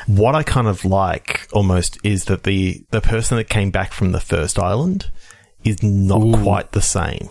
[0.09, 4.11] What I kind of like almost is that the the person that came back from
[4.11, 5.11] the first island
[5.65, 7.29] is not quite the same.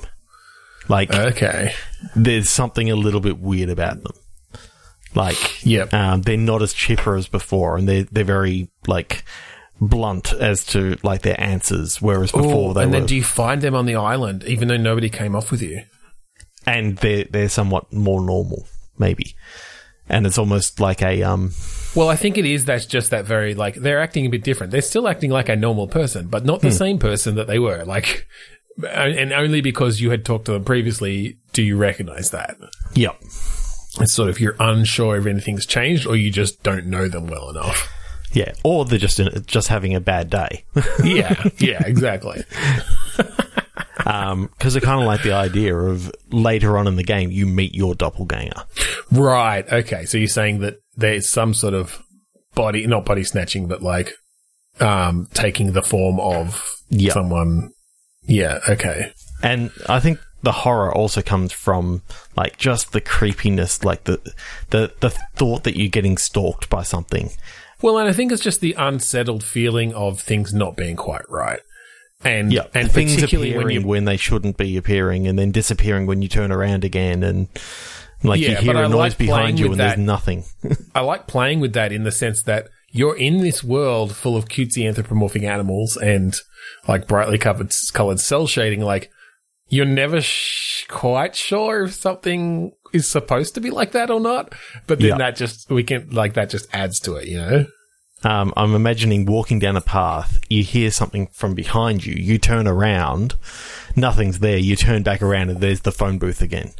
[0.87, 1.73] Like Okay.
[2.15, 4.13] there's something a little bit weird about them.
[5.13, 5.93] Like Yep.
[5.93, 9.23] um, they're not as chipper as before, and they're they're very like
[9.79, 13.23] blunt as to like their answers, whereas before Ooh, they and were, then do you
[13.23, 15.81] find them on the island even though nobody came off with you?
[16.67, 18.67] and they're they're somewhat more normal,
[18.97, 19.35] maybe.
[20.07, 21.51] And it's almost like a um,
[21.95, 24.71] Well, I think it is that's just that very like they're acting a bit different.
[24.71, 26.75] They're still acting like a normal person, but not the Hmm.
[26.75, 27.83] same person that they were.
[27.83, 28.27] Like,
[28.89, 32.55] and only because you had talked to them previously do you recognize that.
[32.95, 33.17] Yep.
[33.99, 37.49] It's sort of you're unsure if anything's changed, or you just don't know them well
[37.49, 37.91] enough.
[38.31, 38.53] Yeah.
[38.63, 40.63] Or they're just in, just having a bad day.
[41.03, 42.45] yeah, yeah, exactly.
[44.49, 47.73] Because I kind of like the idea of later on in the game you meet
[47.73, 48.63] your doppelganger.
[49.11, 49.65] Right.
[49.71, 50.05] Okay.
[50.05, 52.01] So you're saying that there's some sort of
[52.55, 54.13] body, not body snatching, but like
[54.79, 57.13] um taking the form of Yeah.
[57.13, 57.71] someone.
[58.23, 58.59] Yeah.
[58.69, 59.13] Okay.
[59.43, 62.01] And I think the horror also comes from
[62.35, 64.19] like just the creepiness, like the
[64.71, 67.29] the the thought that you're getting stalked by something.
[67.81, 71.59] Well, and I think it's just the unsettled feeling of things not being quite right.
[72.23, 76.05] And Yeah, and things particularly appearing when when, they shouldn't be appearing, and then disappearing
[76.05, 77.47] when you turn around again, and
[78.23, 79.95] like Yeah, you hear a noise like behind you and that.
[79.95, 80.43] there's nothing.
[80.95, 84.45] I like playing with that in the sense that you're in this world full of
[84.45, 86.35] cutesy anthropomorphic animals and
[86.87, 88.81] like brightly covered colored cel shading.
[88.81, 89.09] Like
[89.69, 94.53] you're never sh- quite sure if something is supposed to be like that or not.
[94.85, 95.17] But then Yeah.
[95.17, 97.65] that just we can like that just adds to it, you know.
[98.23, 102.67] Um, I'm imagining walking down a path, you hear something from behind you, you turn
[102.67, 103.35] around,
[103.95, 106.71] nothing's there, you turn back around, and there's the phone booth again.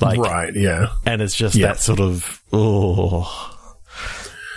[0.00, 0.54] Like, right?
[0.54, 0.88] Yeah.
[1.06, 1.68] and it's just Yeah.
[1.68, 3.58] that sort of oh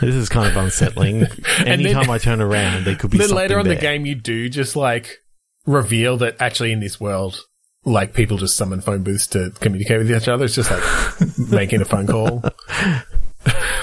[0.01, 1.19] this is kind of unsettling
[1.57, 3.75] then- anytime i turn around there could be then later on there.
[3.75, 5.17] the game, you do just like
[5.65, 7.39] reveal that actually in this world.
[7.87, 10.45] Like people just summon phone booths to communicate with each other.
[10.45, 12.43] It's just like making a phone call.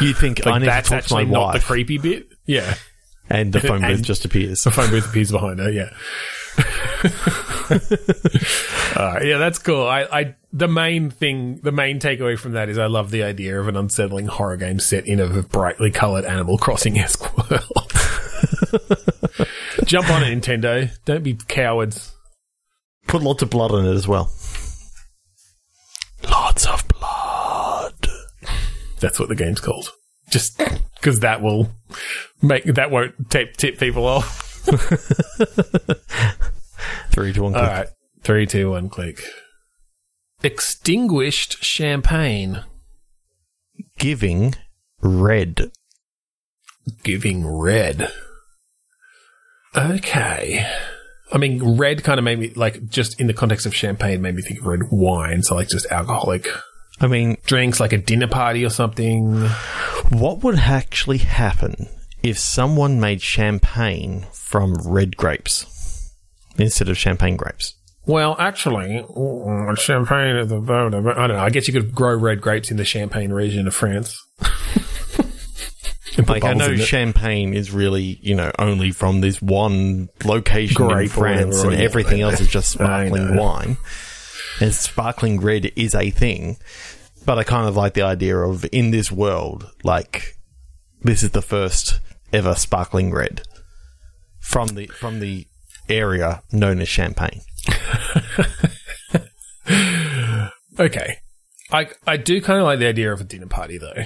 [0.00, 2.28] You think i need that's to talk to my actually not the creepy bit.
[2.46, 2.74] Yeah.
[3.30, 5.70] and the phone booth and- just appears The phone booth appears behind her.
[5.70, 5.90] Yeah.
[8.94, 9.86] Right, yeah, that's cool.
[9.86, 13.58] I, I, the main thing, the main takeaway from that is I love the idea
[13.58, 17.92] of an unsettling horror game set in a brightly colored Animal Crossing esque world.
[19.86, 20.90] Jump on it, Nintendo.
[21.06, 22.14] Don't be cowards.
[23.08, 24.30] put lots of blood on it as well
[26.30, 26.81] lots of
[29.02, 29.90] That's what the game's called.
[30.30, 30.56] Just
[30.96, 31.68] because that will
[32.40, 34.38] make that won't tip tip people off.
[37.10, 37.70] three to one All click.
[37.70, 37.88] right,
[38.22, 39.22] three, two, one, click.
[40.42, 42.64] Extinguished champagne.
[43.98, 44.54] giving
[45.02, 45.70] red
[47.04, 48.10] giving red.
[49.76, 50.66] Okay.
[51.32, 54.34] I mean, red kind of made me, like, just in the context of champagne, made
[54.34, 55.42] me think of red wine.
[55.42, 56.46] So, like, just alcoholic
[57.02, 59.46] i mean drinks, like a dinner party or something.
[60.10, 61.88] what would actually happen
[62.22, 66.14] if someone made champagne from red grapes
[66.58, 71.38] instead of champagne grapes Well, actually, mm, champagne is a I don't know.
[71.38, 74.20] I guess you could grow red grapes in the Champagne region of France.
[76.28, 81.10] Like I know champagne is really, you know, only from this one location in Grape
[81.10, 83.76] or France and everything else is just sparkling wine.
[84.60, 86.56] And sparkling red is a thing.
[87.24, 90.36] But I kind of like the idea of in this world, like
[91.02, 92.00] this is the first
[92.32, 93.42] ever sparkling red
[94.40, 95.46] from the from the
[95.88, 97.42] area known as Champagne.
[100.78, 101.18] Okay.
[101.70, 104.04] I, I do kind of like the idea of a dinner party, though.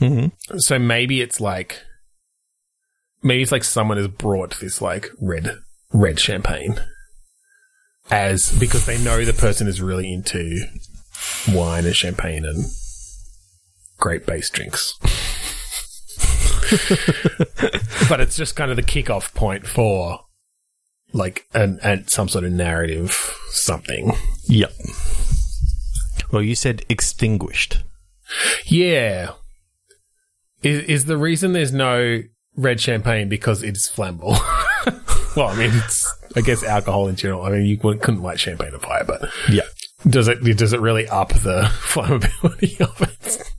[0.00, 0.58] Mm-hmm.
[0.58, 1.82] So maybe it's like
[3.22, 5.58] maybe it's like someone has brought this like red
[5.92, 6.80] red champagne
[8.10, 10.60] as because they know the person is really into
[11.48, 12.64] wine and champagne and
[13.98, 14.94] grape based drinks.
[18.08, 20.20] but it's just kind of the kickoff point for
[21.12, 23.10] like an, an some sort of narrative
[23.50, 24.12] something.
[24.48, 24.72] Yep.
[26.32, 27.82] Well, you said extinguished.
[28.66, 29.32] Yeah.
[30.62, 32.22] Is, is the reason there's no
[32.56, 34.36] red champagne because it's flammable?
[35.36, 37.42] well, I mean, it's, I guess alcohol in general.
[37.42, 39.62] I mean, you couldn't light champagne on fire, but Yeah.
[40.06, 43.52] does it, does it really up the flammability of it?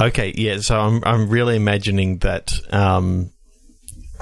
[0.00, 0.58] Okay, yeah.
[0.60, 3.32] So I'm I'm really imagining that um,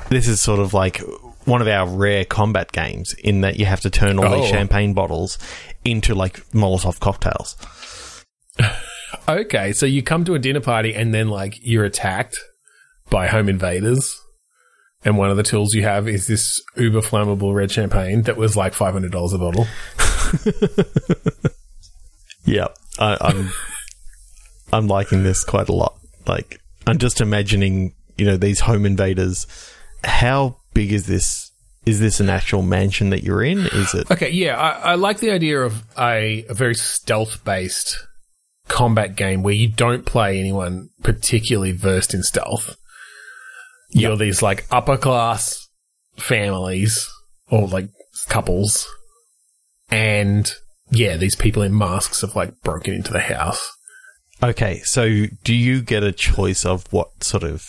[0.09, 1.03] this is sort of like
[1.45, 4.53] one of our rare combat games in that you have to turn all these Oh.
[4.53, 5.39] champagne bottles
[5.85, 7.57] into like Molotov cocktails.
[9.29, 9.73] Okay.
[9.73, 12.39] So you come to a dinner party and then like you're attacked
[13.11, 14.21] by home invaders.
[15.05, 18.57] And one of the tools you have is this uber flammable red champagne that was
[18.57, 19.67] like $500 a bottle.
[22.47, 22.69] Yeah,
[22.99, 23.51] I, I'm
[24.73, 25.99] I'm liking this quite a lot.
[26.27, 29.47] Like I'm just imagining, you know, these home invaders.
[30.05, 31.51] How big is this?
[31.85, 33.59] Is this an actual mansion that you're in?
[33.59, 34.11] Is it?
[34.11, 38.07] Okay, yeah, I, I like the idea of a, a very stealth based
[38.69, 42.77] combat game where you don't play anyone particularly versed in stealth.
[43.91, 45.69] You're these like upper class
[46.17, 47.09] families
[47.51, 47.89] or like
[48.29, 48.87] couples,
[49.91, 50.53] and
[50.91, 53.73] yeah, these people in masks have like broken into the house.
[54.43, 57.65] Okay, so do you get a choice of what sort of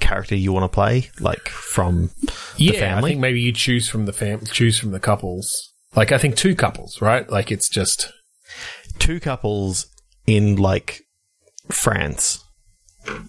[0.00, 2.10] character you want to play, like from
[2.56, 3.10] the yeah, I family?
[3.12, 5.72] think maybe you choose from the fam- choose from the couples.
[5.96, 7.28] Like I think two couples, right?
[7.28, 8.12] Like it's just
[8.98, 9.86] Two couples
[10.26, 11.00] in like
[11.70, 12.42] France.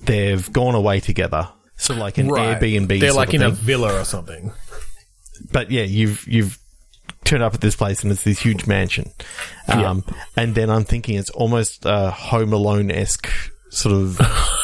[0.03, 1.49] They've gone away together.
[1.77, 2.59] So like an right.
[2.59, 2.99] Airbnb.
[2.99, 4.51] They're like in a villa or something.
[5.51, 6.57] but yeah, you've you've
[7.23, 9.11] turned up at this place and it's this huge mansion.
[9.67, 10.03] Um,
[10.37, 13.29] and then I'm thinking it's almost a Home Alone esque
[13.69, 14.21] sort of.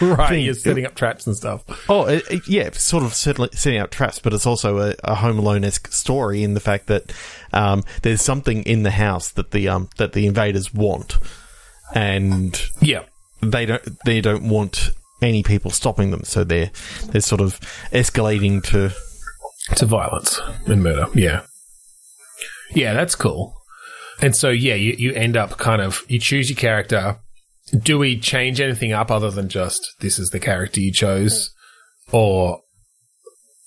[0.00, 1.62] Right, Thing- you're setting up traps and stuff.
[1.90, 5.38] oh, it, it- yeah, sort of setting, up traps, but it's also a, a Home
[5.40, 7.12] Alone esque story in the fact that
[7.52, 11.18] um, there's something in the house that the um, that the invaders want,
[11.94, 13.02] and Yeah,
[13.42, 14.90] they don't they don't want
[15.20, 16.70] any people stopping them, so they're
[17.06, 17.60] they're sort of
[17.92, 18.92] escalating to
[19.76, 21.06] to violence and murder.
[21.14, 21.42] Yeah,
[22.74, 23.54] yeah, that's cool.
[24.20, 27.18] And so yeah, you you end up kind of you choose your character.
[27.76, 31.54] Do we change anything up other than just this is the character you chose,
[32.12, 32.60] or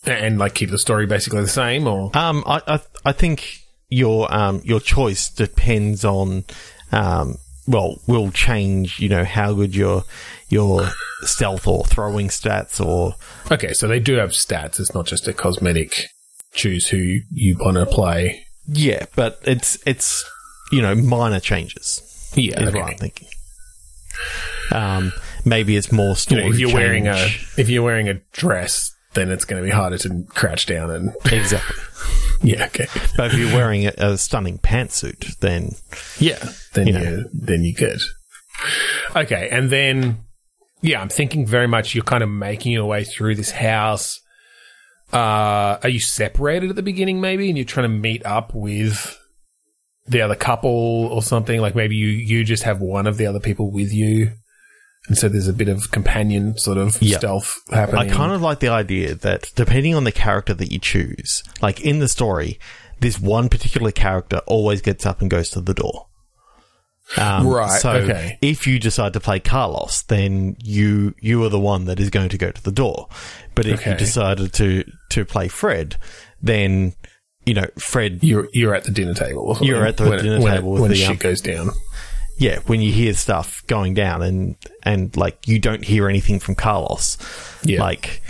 [0.06, 4.34] and like keep the story basically the same, or Um, I, I, I think your
[4.34, 6.46] um, your choice depends on,
[6.92, 7.36] um,
[7.68, 9.00] well, will change.
[9.00, 10.04] You know how good your
[10.52, 10.90] your
[11.22, 13.16] stealth or throwing stats or
[13.52, 14.80] okay, so they do have stats.
[14.80, 16.08] It's not just a cosmetic.
[16.54, 18.46] Choose who you want to play.
[18.68, 20.24] yeah, but it's it's
[20.72, 22.80] you know minor changes Yeah, is okay.
[22.82, 23.28] what I'm thinking.
[24.72, 25.14] Um,
[25.46, 27.16] maybe it's more You know, if you're wearing a
[27.58, 31.14] if you're wearing a dress, then it's going to be harder to crouch down and
[31.32, 31.76] exactly.
[32.44, 32.88] yeah, okay,
[33.18, 35.76] But if you're wearing a, a stunning pantsuit, then
[36.20, 36.44] yeah,
[36.74, 37.24] then You you know.
[37.34, 38.00] then you're good.
[39.16, 40.20] Okay, and then
[40.82, 44.20] yeah, I'm thinking very much you're kind of making your way through this house.
[45.14, 49.18] Uh, are you separated at the beginning, maybe, and you're trying to meet up with
[50.08, 51.60] the other couple or something?
[51.60, 54.32] Like maybe you you just have one of the other people with you,
[55.08, 57.18] and so there's a bit of companion sort of Yeah.
[57.18, 58.10] stealth happening.
[58.10, 61.82] I kind of like the idea that depending on the character that you choose, like
[61.82, 62.58] in the story,
[63.02, 66.08] this one particular character always gets up and goes to the door.
[67.18, 68.38] Um, Right, So okay.
[68.42, 72.30] if you decide to play Carlos, then you you are the one that is going
[72.30, 73.08] to go to the door.
[73.56, 75.98] But if you decided to to play Fred,
[76.42, 76.94] then
[77.46, 78.20] you know Fred.
[78.24, 79.58] you're you're at the dinner table.
[79.62, 81.70] You're at the when, dinner when, table with when the, shit um, goes down.
[82.38, 86.56] Yeah, when you hear stuff going down and and like you don't hear anything from
[86.56, 87.18] Carlos,
[87.64, 87.82] Yeah.
[87.82, 88.22] like,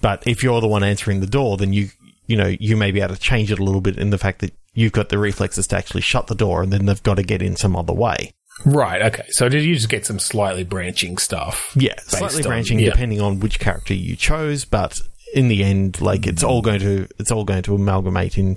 [0.00, 1.88] but if you're the one answering the door, then you
[2.26, 4.38] you know you may be able to change it a little bit in the fact
[4.40, 7.22] that you've got the reflexes to actually shut the door, and then they've got to
[7.22, 8.32] get in some other way.
[8.64, 9.02] Right.
[9.02, 9.24] Okay.
[9.30, 11.72] So did you just get some slightly branching stuff?
[11.74, 12.90] Yeah, slightly on- branching yeah.
[12.90, 15.00] depending on which character you chose, but
[15.34, 18.56] in the end, like it's all going to it's all going to amalgamate in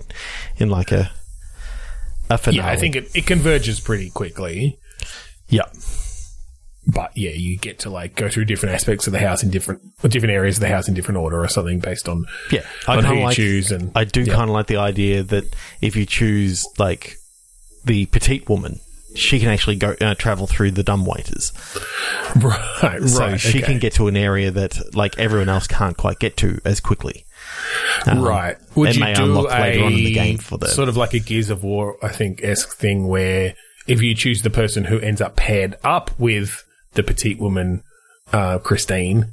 [0.57, 1.09] in like a
[2.29, 2.57] a finale.
[2.57, 4.77] Yeah, I think it, it converges pretty quickly.
[5.49, 5.65] yeah.
[6.89, 9.81] But yeah, you get to like go through different aspects of the house in different
[10.03, 12.97] or different areas of the house in different order or something based on Yeah, I
[12.97, 13.35] on who you like.
[13.35, 14.33] choose and I do yeah.
[14.33, 17.17] kind of like the idea that if you choose like
[17.83, 18.79] the petite woman,
[19.15, 21.51] she can actually go uh, travel through the dumb waiters,
[22.35, 23.61] right, so right, she okay.
[23.61, 27.25] can get to an area that like everyone else can't quite get to as quickly.
[28.05, 28.57] Um, right.
[28.75, 30.97] Would you may do unlock a later on in the game for the- sort of
[30.97, 33.55] like a Gears of War, I think, esque thing where
[33.87, 36.63] if you choose the person who ends up paired up with
[36.93, 37.83] the petite woman,
[38.33, 39.31] uh, Christine,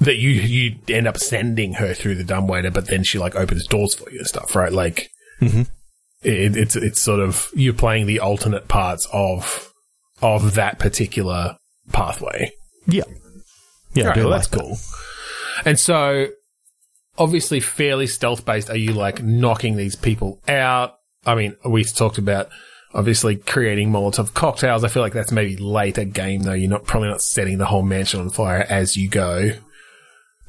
[0.00, 3.66] that you you end up sending her through the dumbwaiter, but then she like opens
[3.66, 4.72] doors for you and stuff, right?
[4.72, 5.68] Like Mhm.
[6.22, 9.72] it, it's it's sort of you're playing the alternate parts of
[10.20, 11.56] of that particular
[11.92, 12.52] pathway.
[12.86, 13.04] Yeah,
[13.94, 14.60] yeah, Right, well, like that's that.
[14.60, 14.78] cool.
[15.64, 16.28] And so,
[17.18, 18.70] obviously, fairly stealth based.
[18.70, 20.94] Are you like knocking these people out?
[21.26, 22.48] I mean, we talked about
[22.94, 24.84] obviously creating Molotov cocktails.
[24.84, 26.52] I feel like that's maybe later game though.
[26.52, 29.50] You're not probably not setting the whole mansion on fire as you go.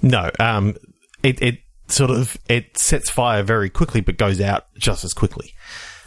[0.02, 0.76] No, um,
[1.24, 5.54] it it sort of it sets fire very quickly, but goes out just as quickly.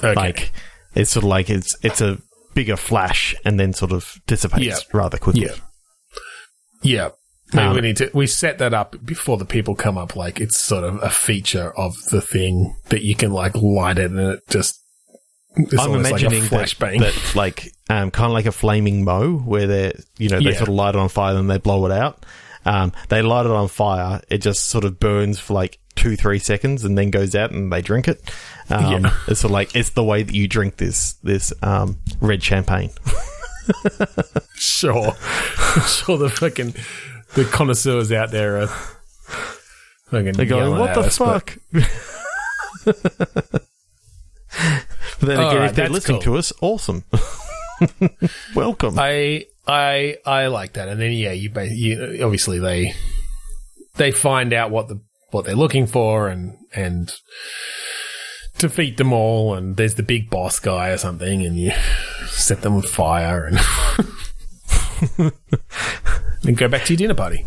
[0.00, 0.14] Okay.
[0.14, 0.52] Like
[0.94, 2.18] it's sort of like it's it's a
[2.54, 4.76] bigger flash and then sort of dissipates Yeah.
[4.98, 5.42] rather quickly.
[5.46, 5.54] yeah,
[6.82, 7.08] yeah.
[7.68, 10.16] Um, we need to we set that up before the people come up.
[10.16, 14.10] Like it's sort of a feature of the thing that you can like light it
[14.10, 14.82] and it just.
[15.58, 19.36] It's I'm almost like imagining that, that like um, kind of like a flaming moe
[19.38, 20.56] where they you know they Yeah.
[20.56, 22.24] sort of light it on fire then they blow it out.
[22.64, 26.38] Um, they light it on fire, it just sort of burns for like two three
[26.38, 28.20] seconds and then goes out and they drink it.
[28.68, 29.14] Um, Yeah.
[29.28, 32.90] It's sort of like it's the way that you drink this this um, red champagne.
[34.56, 35.14] sure,
[35.86, 36.18] sure.
[36.18, 36.74] The fucking
[37.34, 38.66] the connoisseurs out there are
[40.10, 40.32] fucking.
[40.32, 41.56] They're going, what the us, fuck?
[45.20, 46.34] But then All again, right, if they're listening cool.
[46.34, 47.04] to us, awesome.
[48.54, 48.96] Welcome.
[48.98, 52.94] I I I like that, and then yeah, you, you obviously they
[53.96, 55.00] they find out what the
[55.30, 57.12] what they're looking for, and and
[58.58, 61.72] defeat them all, and there's the big boss guy or something, and you
[62.26, 63.58] set them on fire, and
[66.42, 67.44] then go back to your dinner party.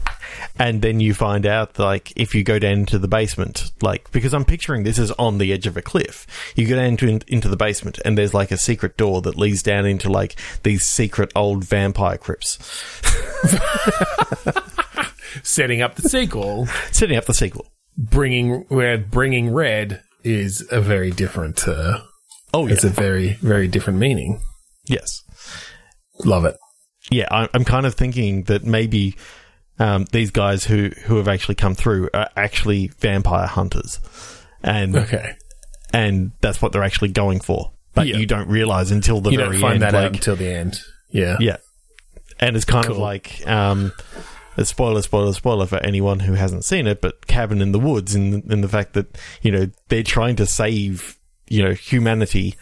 [0.60, 4.34] And then you find out, like, if you go down into the basement, like, because
[4.34, 6.28] I'm picturing this is on the edge of a cliff.
[6.56, 9.64] You go down into, into the basement, and there's like a secret door that leads
[9.64, 12.58] down into like these secret old vampire crypts,
[15.44, 17.72] Setting up the sequel, setting up the sequel.
[17.98, 21.68] bringing where bringing red is a very different.
[21.68, 22.02] Uh,
[22.52, 22.74] Oh, yeah.
[22.74, 24.42] it's a very very different meaning.
[24.86, 25.22] yes.
[26.26, 26.58] Love it.
[27.12, 29.16] yeah, I- I'm kind of thinking that maybe
[29.80, 34.00] um, these guys who who have actually come through are actually vampire hunters,
[34.64, 35.36] and Okay.
[35.94, 37.72] and that's what they're actually going for.
[37.96, 38.18] But Yeah.
[38.18, 39.82] you don't realize until the you very don't find end.
[39.84, 40.80] that like, out until the end.
[41.12, 41.38] Yeah.
[41.40, 41.58] yeah,
[42.40, 43.92] and it's kind of like um,
[44.58, 47.02] a spoiler, spoiler, spoiler for anyone who hasn't seen it.
[47.02, 50.46] But Cabin in the Woods, in in the fact that you know they're trying to
[50.46, 51.18] save
[51.48, 52.56] you know humanity.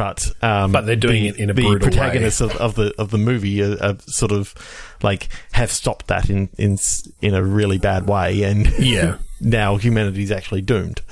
[0.00, 1.94] But um, But they're doing the, it in a the brutal way.
[1.94, 4.54] protagonists of, of the of the movie are, are sort of
[5.02, 6.78] like have stopped that in in
[7.20, 9.18] in a really bad way, and Yeah.
[9.42, 11.02] now humanity's actually doomed.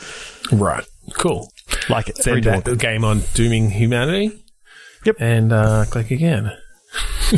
[0.51, 0.87] Right.
[1.13, 1.53] Cool.
[1.91, 4.43] Like it, Send that game on dooming humanity.
[5.05, 5.17] Yep.
[5.21, 6.51] And uh, click again.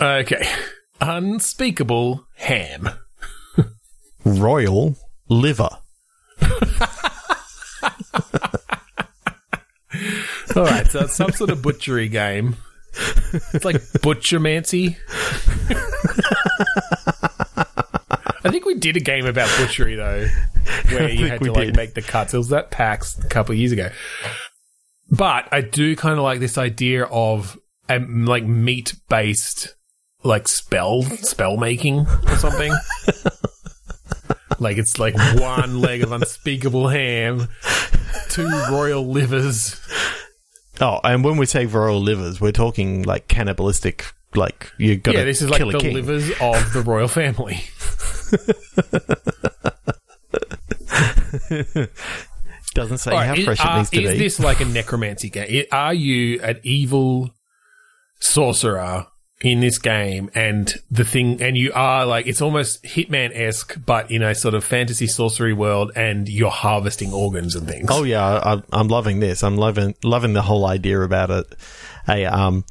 [0.00, 0.48] okay.
[1.00, 2.88] Unspeakable ham.
[4.24, 4.96] royal
[5.30, 5.70] liver.
[10.56, 12.56] All right, so it's some sort of butchery game.
[13.54, 14.96] It's like butchermancy.
[18.42, 20.26] I think we did a game about butchery though,
[20.90, 21.76] where you had to like did.
[21.76, 22.34] make the cuts.
[22.34, 23.90] It was at PAX a couple of years ago.
[25.10, 27.56] But I do kind of like this idea of
[27.88, 29.76] a like meat based
[30.22, 32.72] like spell spell making or something.
[34.60, 37.48] like it's like one leg of unspeakable ham,
[38.28, 39.80] two royal livers.
[40.80, 44.04] Oh, and when we say royal livers, we're talking like cannibalistic.
[44.34, 45.94] Like you got to Yeah, this is like the king.
[45.94, 47.64] livers of the royal family.
[52.74, 54.18] Doesn't say right, how is, fresh it uh, needs to is be.
[54.18, 55.64] this like a necromancy game?
[55.72, 57.30] Are you an evil
[58.20, 59.06] sorcerer
[59.42, 60.30] in this game?
[60.34, 64.54] And the thing, and you are like, it's almost Hitman esque, but in a sort
[64.54, 67.88] of fantasy sorcery world, and you're harvesting organs and things.
[67.90, 69.42] oh yeah, I, I'm loving this.
[69.42, 71.46] I'm loving loving the whole idea about it.
[72.08, 72.64] A um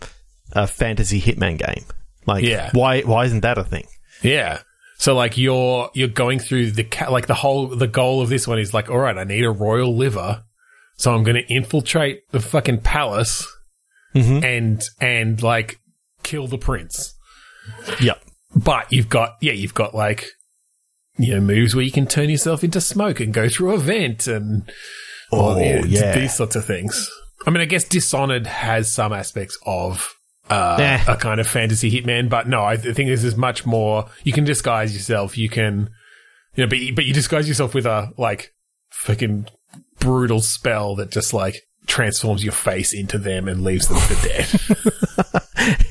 [0.53, 1.85] a fantasy hitman game.
[2.25, 2.69] Like Yeah.
[2.73, 3.85] why why isn't that a thing?
[4.21, 4.59] Yeah.
[4.97, 8.47] So like you're you're going through the ca- like the whole the goal of this
[8.47, 10.43] one is like all right I need a royal liver
[10.97, 13.47] so I'm going to infiltrate the fucking palace
[14.13, 14.43] Mhm.
[14.43, 15.79] and and like
[16.29, 17.15] kill the prince.
[18.01, 18.21] Yep.
[18.55, 20.25] But you've got yeah you've got like
[21.17, 24.27] you know moves where you can turn yourself into smoke and go through a vent
[24.27, 24.71] and
[25.31, 26.13] Oh, it's yeah.
[26.15, 27.09] these sorts of things.
[27.45, 30.13] I mean I guess Dishonored has some aspects of
[30.49, 30.77] uh,
[31.07, 31.13] Nah.
[31.13, 34.07] a kind of fantasy hitman, but no, I th- think this is much more.
[34.23, 35.37] You can disguise yourself.
[35.37, 35.91] You can,
[36.55, 38.51] you know, but you, but you disguise yourself with a like
[38.89, 39.45] fucking
[39.99, 44.47] brutal spell that just like transforms your face into them and leaves them for dead.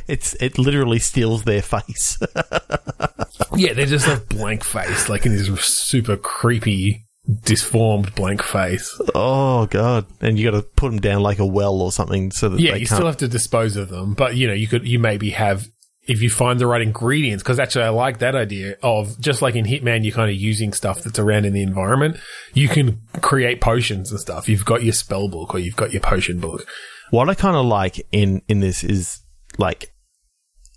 [0.09, 2.19] It's it literally steals their face.
[3.55, 7.05] yeah, they're just a blank face, like in this super creepy,
[7.43, 8.99] disformed blank face.
[9.15, 10.07] oh god!
[10.23, 12.73] And you got to put them down like a well or something so that Yeah,
[12.77, 12.97] you can't.
[12.97, 15.69] still have to dispose of them, but you know, you could, you maybe have,
[16.09, 19.55] if you find the right ingredients, because actually I like that idea of just like
[19.55, 22.17] in Hitman, you're kind of using stuff that's around in the environment.
[22.55, 24.49] You can create potions and stuff.
[24.49, 26.67] You've got your spell book or you've got your potion book.
[27.11, 29.21] What I kind of like in in this is
[29.59, 29.93] like,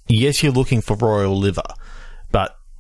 [0.07, 1.63] yes, you're looking for royal liver,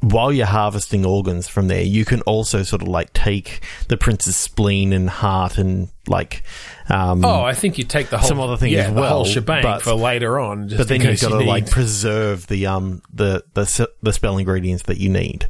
[0.01, 4.35] while you're harvesting organs from there, you can also sort of like take the prince's
[4.35, 6.43] spleen and heart and like,
[6.89, 9.09] um, Oh, I think you take the whole, Some other thing yeah, as the well,
[9.13, 10.69] whole shebang but- for later on.
[10.69, 14.37] Just but then you've got you to like preserve the um the the the spell
[14.37, 15.47] ingredients that you need.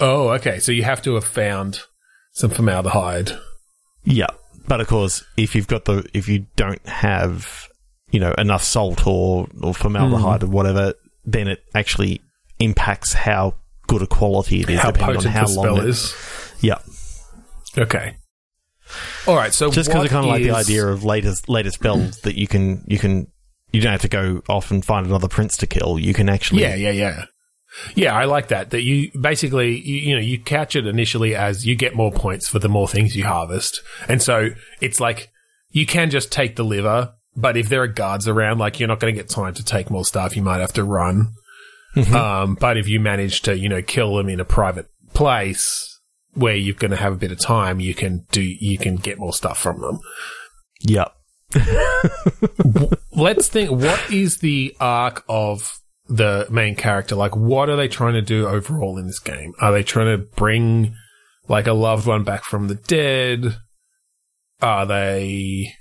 [0.00, 0.58] oh, okay.
[0.58, 1.80] So you have to have found
[2.32, 3.32] some formaldehyde.
[4.04, 4.28] Yeah,
[4.66, 7.68] but of course, if you've got the if you don't have
[8.10, 10.94] you know enough salt or or formaldehyde or whatever,
[11.24, 12.20] then it actually
[12.58, 13.54] impacts how
[13.90, 16.14] good a quality it is, How depending on how the long spell it is.
[16.60, 16.78] Yeah,
[17.76, 18.16] Okay.
[19.26, 22.20] All right, so Just because I kind of like the idea of latest latest spells
[22.22, 23.28] that you can you can
[23.72, 25.98] you don't have to go off and find another prince to kill.
[25.98, 27.24] You can actually Yeah, yeah, yeah.
[27.94, 28.70] Yeah, I like that.
[28.70, 32.48] That you basically, you, you know, you catch it initially as you get more points
[32.48, 33.80] for the more things you harvest.
[34.08, 35.30] And so it's like
[35.70, 38.98] you can just take the liver, but if there are guards around, like you're not
[38.98, 40.34] going to get time to take more stuff.
[40.34, 41.34] You might have to run.
[42.14, 46.00] Um, but if you manage to, you know, kill them in a private place
[46.34, 49.18] where you're going to have a bit of time, you can do, you can get
[49.18, 50.00] more stuff from them.
[50.82, 51.12] Yep.
[53.16, 58.14] let's think what is the arc of the main character like what are they trying
[58.14, 60.94] to do overall in this game are they trying to bring
[61.48, 63.56] like a loved one back from the dead
[64.62, 65.72] are they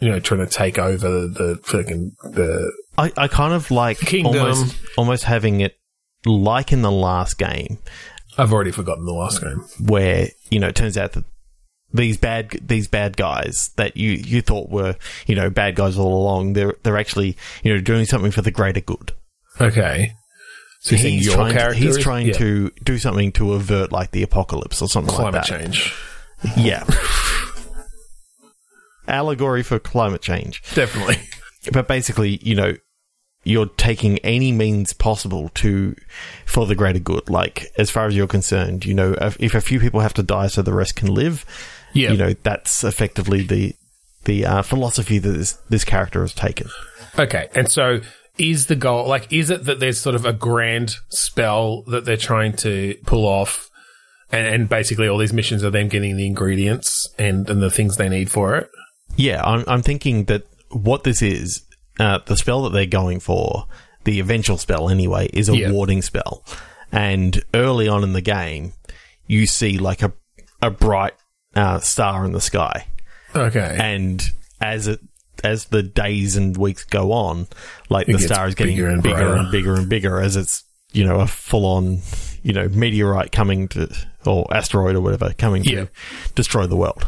[0.00, 3.98] you know trying to take over the, the freaking the I, I kind of like
[3.98, 4.36] Kingdom.
[4.36, 5.78] almost almost having it
[6.24, 7.78] like in the last game
[8.38, 11.24] i've already forgotten the last game where you know it turns out that
[11.94, 16.14] these bad these bad guys that you you thought were you know bad guys all
[16.20, 19.12] along they're they're actually you know doing something for the greater good.
[19.60, 20.12] okay
[20.80, 22.32] so you he's your trying, to, character he's is- trying yeah.
[22.34, 25.58] to do something to avert like the apocalypse or something climate like that.
[25.58, 25.94] change
[26.56, 26.84] Yeah.
[29.08, 30.62] Allegory for climate change.
[30.74, 31.16] definitely
[31.72, 32.74] But basically, you know,
[33.46, 35.94] you're taking any means possible to
[36.44, 37.30] for the greater good.
[37.30, 40.22] Like as far as you're concerned, you know, if, if a few people have to
[40.22, 41.44] die so the rest can live,
[41.92, 43.74] yeah you know, that's effectively the
[44.24, 46.68] the uh, philosophy that this, this character has taken.
[47.16, 48.00] Okay, and so
[48.36, 52.16] is the goal like is it that there's sort of a grand spell that they're
[52.16, 53.70] trying to pull off,
[54.32, 57.96] and, and basically all these missions are them getting the ingredients and and the things
[57.96, 58.68] they need for it?
[59.14, 61.62] Yeah, I'm, I'm thinking that what this is,
[61.98, 63.66] uh, the spell that they're going for,
[64.04, 65.70] the eventual spell anyway, is a Yeah.
[65.70, 66.44] warding spell.
[66.92, 68.72] And early on in the game,
[69.26, 70.12] you see like a,
[70.62, 71.14] a bright
[71.54, 72.86] uh, star in the sky.
[73.34, 74.22] Okay, And
[74.60, 75.00] as it
[75.44, 77.46] as the days and weeks go on,
[77.90, 80.36] like It the star is getting bigger and, bigger and and, bigger and bigger as
[80.36, 82.00] it's you know a full on
[82.42, 83.88] you know meteorite coming to
[84.24, 85.80] or asteroid or whatever coming Yeah.
[85.84, 85.88] to
[86.34, 87.06] destroy the world.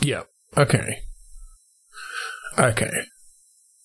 [0.00, 0.22] yeah,
[0.56, 1.00] okay,
[2.58, 2.90] okay,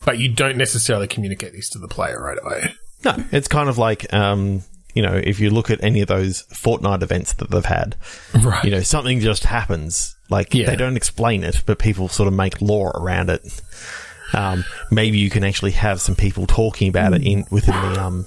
[0.09, 2.73] but you don't necessarily communicate these to the player right away.
[3.05, 4.63] No, it's kind of like um,
[4.95, 7.95] you know if you look at any of those Fortnite events that they've had,
[8.33, 8.63] Right.
[8.65, 10.15] you know something just happens.
[10.31, 10.65] Like Yeah.
[10.65, 13.61] they don't explain it, but people sort of make lore around it.
[14.33, 18.25] Um, maybe you can actually have some people talking about it in within the um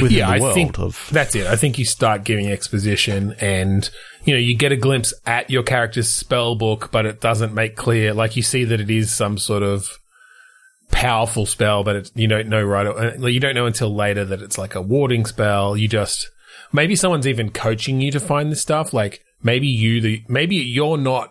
[0.00, 1.46] within yeah, the I world think of that's it.
[1.46, 3.88] I think you start giving exposition, and
[4.24, 7.76] you know you get a glimpse at your character's spell book, but it doesn't make
[7.76, 8.12] clear.
[8.12, 9.88] Like you see that it is some sort of
[10.90, 12.86] powerful spell, but it, you don't know right.
[12.86, 15.76] uh, You don't know until later that it's like a warding spell.
[15.76, 16.30] You just
[16.72, 18.92] maybe someone's even coaching you to find this stuff.
[18.92, 21.30] Like maybe you the maybe you're not.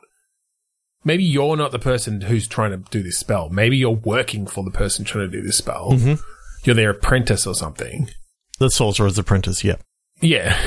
[1.07, 3.49] Maybe you're not the person who's trying to do this spell.
[3.49, 5.91] Maybe you're working for the person trying to do this spell.
[5.91, 6.15] Mm-hmm.
[6.63, 8.09] You're their apprentice or something.
[8.57, 9.63] the Sorcerer's Apprentice.
[9.63, 9.75] Yeah,
[10.19, 10.59] Yeah.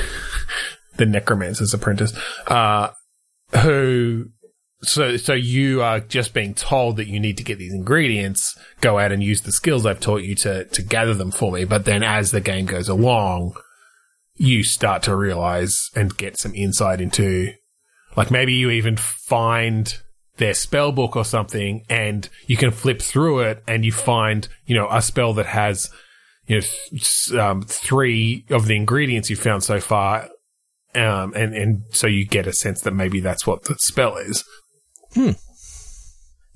[0.97, 2.13] the necromancer's apprentice.
[2.47, 2.91] Uh,
[3.63, 4.27] who,
[4.83, 8.99] so, so you are just being told that you need to get these ingredients, go
[8.99, 11.65] out and use the skills I've taught you to, to gather them for me.
[11.65, 13.55] But then as the game goes along,
[14.37, 17.53] you start to realize and get some insight into,
[18.17, 20.01] like maybe you even find
[20.37, 24.77] their spell book or something and you can flip through it and you find, you
[24.77, 25.91] know, a spell that has,
[26.47, 30.29] you know, um, three of the ingredients you've found so far.
[30.95, 34.45] Um, and, and so you get a sense that maybe that's what the spell is.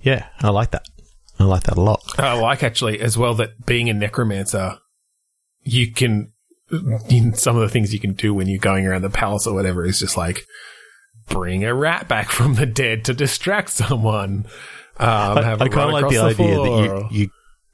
[0.00, 0.86] Yeah, I like that.
[1.38, 2.02] I like that a lot.
[2.18, 4.78] I like actually as well that being a necromancer,
[5.62, 6.32] you can,
[7.34, 9.84] some of the things you can do when you're going around the palace or whatever
[9.84, 10.46] is just like
[11.28, 14.46] bring a rat back from the dead to distract someone.
[14.98, 17.30] Um, I, I kind of like the across idea that you, you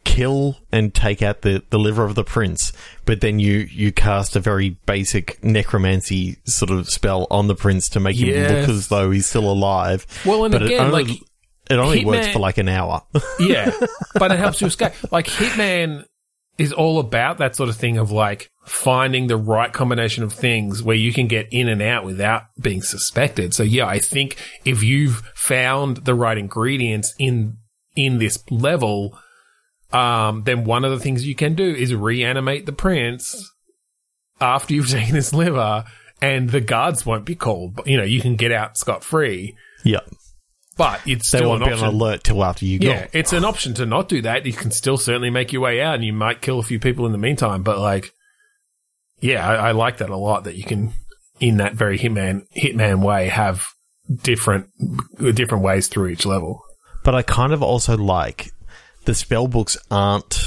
[0.09, 2.73] kill and take out the, the liver of the prince,
[3.05, 7.89] but then you, you cast a very basic necromancy sort of spell on the prince
[7.91, 10.07] to make him look as though he's still alive.
[10.25, 11.23] Well, and but again, it only, like,
[11.71, 13.03] it only works for like an hour.
[13.39, 13.71] yeah,
[14.15, 14.93] but it helps you escape.
[15.13, 16.05] Like Hitman
[16.57, 20.83] is all about that sort of thing of like finding the right combination of things
[20.83, 23.55] where you can get in and out without being suspected.
[23.55, 27.59] So yeah, I think if you've found the right ingredients in
[27.95, 29.19] in this level,
[29.93, 33.51] um, then one of the things you can do is reanimate the prince
[34.41, 35.85] after you've taken his liver,
[36.21, 37.77] and the guards won't be called.
[37.77, 39.57] But, You know, you can get out scot free.
[39.85, 40.01] yeah.
[40.77, 42.89] But it's They still won't an be on alert till after you go.
[42.89, 44.47] Yeah, it's an option to not do that.
[44.47, 47.05] You can still certainly make your way out, and you might kill a few people
[47.05, 47.65] in the meantime.
[47.65, 48.13] But like,
[49.19, 50.45] yeah, I, I like that a lot.
[50.45, 50.93] That you can,
[51.41, 53.67] in that very hitman hitman way, have
[54.23, 54.69] different
[55.35, 56.63] different ways through each level.
[57.03, 58.53] But I kind of also like
[59.09, 60.39] the spell books aren't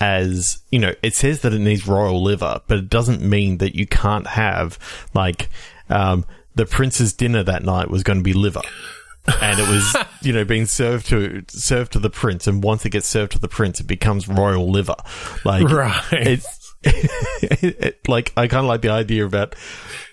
[0.00, 0.94] as you know.
[1.02, 4.78] It says that it needs royal liver, but it doesn't mean that you can't have
[5.14, 5.48] like
[5.90, 6.24] um,
[6.54, 8.60] the prince's dinner that night was going to be liver.
[9.42, 12.90] and it was, you know, being served to served to the prince, and once it
[12.90, 14.94] gets served to the prince, it becomes royal liver.
[15.44, 16.04] Like, Right.
[16.12, 19.56] It's it, it- like I kind of like the idea about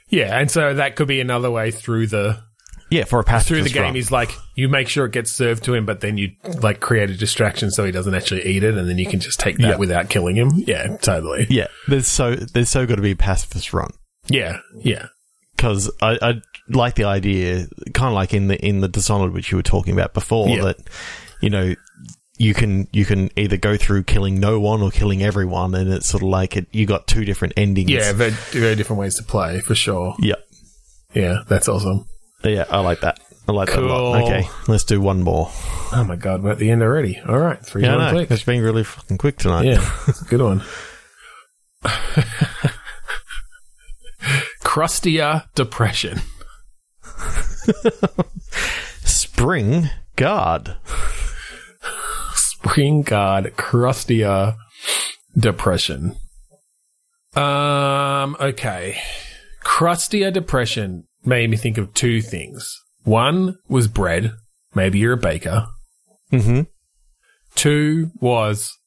[0.09, 2.41] Yeah, and so that could be another way through the
[2.89, 5.63] yeah for a pacifist through the game is like you make sure it gets served
[5.63, 6.31] to him, but then you
[6.61, 9.39] like create a distraction so he doesn't actually eat it, and then you can just
[9.39, 9.77] take that Yeah.
[9.77, 10.51] without killing him.
[10.55, 11.47] Yeah, totally.
[11.49, 11.67] yeah.
[11.88, 13.91] There's so there's so got to be a pacifist run.
[14.27, 15.07] Yeah, yeah,
[15.55, 19.51] because I, I like the idea, kind of like in the in the Dishonored, which
[19.51, 20.63] you were talking about before, Yeah.
[20.63, 20.77] that
[21.41, 21.75] you know
[22.38, 26.07] you can you can either go through killing no one or killing everyone, and it's
[26.07, 26.67] sort of like it.
[26.71, 27.89] You got two different endings.
[27.91, 28.11] yeah.
[28.13, 30.15] Very, very different ways to play for sure.
[30.19, 30.36] yeah,
[31.13, 32.05] Yeah, that's awesome.
[32.54, 32.66] Yeah.
[32.70, 33.20] I like that.
[33.48, 34.20] I like that a lot.
[34.22, 34.26] Cool.
[34.26, 35.50] Okay, let's do one more.
[35.93, 37.20] Oh my god, we're at the end already.
[37.28, 38.12] All right, three, Yeah, two, I know.
[38.12, 38.32] click.
[38.32, 39.66] It's been really fucking quick tonight.
[39.66, 40.64] Yeah, it's a good one.
[44.64, 46.20] Crustier depression.
[49.04, 50.78] Spring Guard.
[52.34, 54.56] Spring Guard Crustier
[55.38, 56.16] Depression.
[57.36, 58.98] Um, okay.
[59.64, 62.80] Crustier Depression made me think of two things.
[63.03, 64.34] One was bread.
[64.73, 65.67] Maybe you're a baker.
[66.32, 66.61] Mm-hmm.
[67.55, 68.78] Two was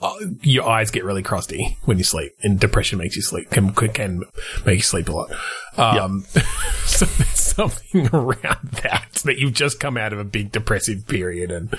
[0.00, 3.72] uh, your eyes get really crusty when you sleep, and depression makes you sleep can
[3.72, 4.22] can
[4.66, 5.30] make you sleep a lot.
[5.76, 6.24] Um,
[6.84, 11.50] so there's something around that that you've just come out of a big depressive period,
[11.50, 11.74] and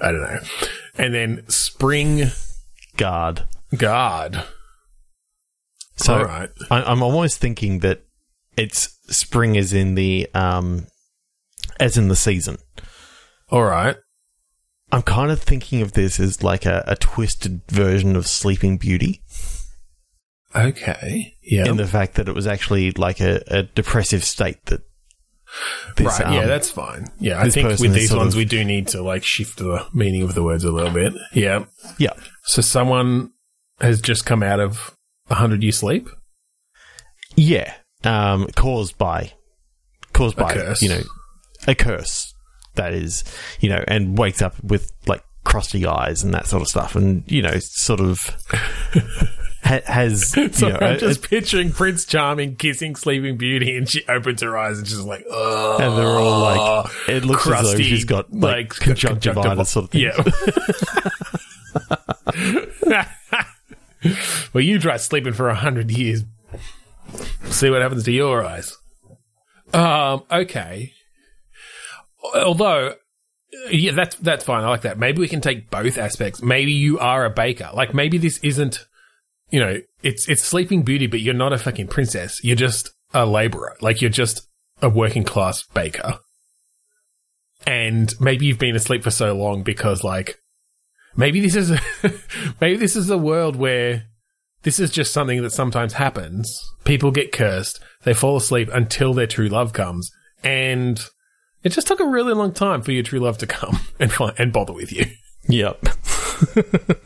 [0.00, 0.40] I don't know.
[0.98, 2.30] And then spring
[2.96, 3.44] Guard.
[3.76, 4.44] guard.
[5.96, 6.50] So All right.
[6.70, 8.04] I, I'm almost thinking that
[8.56, 10.86] it's spring as in the um
[11.80, 12.56] as in the season.
[13.50, 13.96] All right.
[14.92, 19.22] I'm kind of thinking of this as like a, a twisted version of Sleeping Beauty
[20.54, 21.34] Okay.
[21.42, 21.66] Yeah.
[21.66, 24.82] in the fact that it was actually like a, a depressive state that.
[25.96, 26.32] This, right.
[26.32, 27.06] yeah, um, that's fine.
[27.20, 30.22] Yeah, I think with these ones of- we do need to like shift the meaning
[30.22, 31.12] of the words a little bit.
[31.32, 31.66] Yeah.
[31.98, 32.12] yeah,
[32.44, 33.30] So someone
[33.80, 34.96] has just come out of
[35.30, 36.08] a hundred year sleep.
[37.36, 37.74] yeah,
[38.04, 39.32] um, caused by
[40.12, 41.00] caused by you know
[41.66, 42.32] a curse
[42.74, 43.24] that is
[43.60, 47.22] you know and wakes up with like crusty eyes and that sort of stuff and
[47.30, 48.18] you know sort of
[49.62, 53.88] ha- has you So know I'm a- just picturing Prince Charming kissing Sleeping Beauty, and
[53.88, 57.72] she opens her eyes and she's like, "Oh." and they're all like it looks as
[57.72, 60.02] though she's got like, conjunctivitis sort of thing.
[62.86, 63.08] Yeah.
[64.52, 66.24] well, you try sleeping for a hundred years.
[67.50, 68.76] See what happens to your eyes.
[69.72, 70.24] Um.
[70.30, 70.92] Okay.
[72.34, 72.94] Although,
[73.70, 74.64] yeah, that's that's fine.
[74.64, 74.98] I like that.
[74.98, 76.42] Maybe we can take both aspects.
[76.42, 77.70] Maybe you are a baker.
[77.74, 78.86] Like maybe this isn't.
[79.50, 82.42] You know, it's it's Sleeping Beauty, but you're not a fucking princess.
[82.42, 83.76] You're just a laborer.
[83.80, 84.48] Like you're just
[84.82, 86.18] a working class baker.
[87.66, 90.40] And maybe you've been asleep for so long because like
[91.16, 91.80] maybe this is a,
[92.60, 94.04] maybe this is a world where
[94.64, 96.60] this is just something that sometimes happens.
[96.84, 100.10] People get cursed, they fall asleep until their true love comes,
[100.42, 101.00] and
[101.62, 104.34] it just took a really long time for your true love to come and find,
[104.38, 105.06] and bother with you.
[105.48, 105.86] Yep.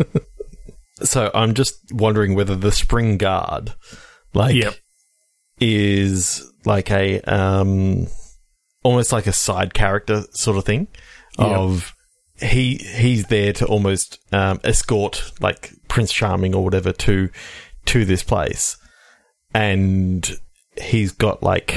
[1.02, 3.74] so I'm just wondering whether the spring guard,
[4.34, 4.74] like, Yep.
[5.60, 8.06] is like a um,
[8.82, 10.88] almost like a side character sort of thing.
[11.38, 11.48] Yep.
[11.48, 11.94] Of
[12.40, 17.28] he he's there to almost um, escort like Prince Charming or whatever to
[17.86, 18.76] to this place,
[19.54, 20.38] and
[20.80, 21.74] he's got like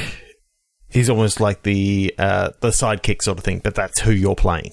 [0.89, 4.71] he's almost like the uh, the sidekick sort of thing, but that's who you're playing.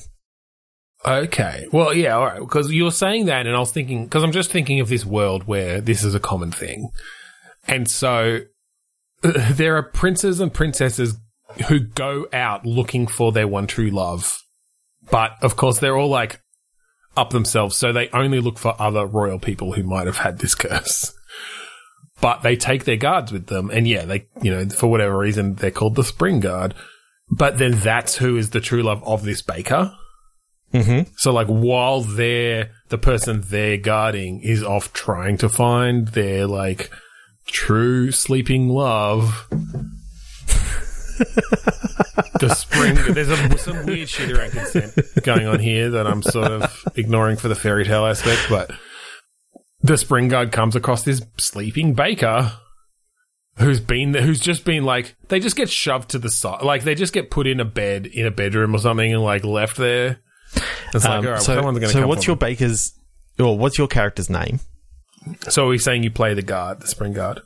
[1.06, 1.68] Okay.
[1.72, 2.40] Well, yeah, all right.
[2.40, 5.06] Because you were saying that, and I was thinking, because I'm just thinking of this
[5.06, 6.90] world where this is a common thing.
[7.66, 8.40] And so
[9.22, 11.16] there are princes and princesses
[11.68, 14.42] who go out looking for their one true love.
[15.10, 16.40] But of course, they're all like
[17.16, 17.76] up themselves.
[17.76, 21.14] So they only look for other royal people who might have had this curse.
[22.20, 23.70] But they take their guards with them.
[23.70, 26.74] And yeah, they, you know, for whatever reason, they're called the spring guard.
[27.30, 29.94] But then that's who is the true love of this baker.
[30.72, 31.10] Mm-hmm.
[31.16, 36.90] So like while they're the person they're guarding is off trying to find their like
[37.46, 39.48] true sleeping love.
[41.18, 43.14] The spring guard.
[43.14, 47.36] there's a, some weird shit around consent going on here that I'm sort of ignoring
[47.36, 48.70] for the fairy tale aspect, but
[49.80, 52.52] the spring guard comes across this sleeping baker
[53.58, 56.94] who's been who's just been like they just get shoved to the side, like they
[56.94, 60.18] just get put in a bed in a bedroom or something and like left there.
[60.94, 62.94] It's like, Um, all right, so, someone's going to so what's your baker's
[63.38, 64.60] or what's your character's name?
[65.48, 67.42] So are we saying you play the guard, the spring guard?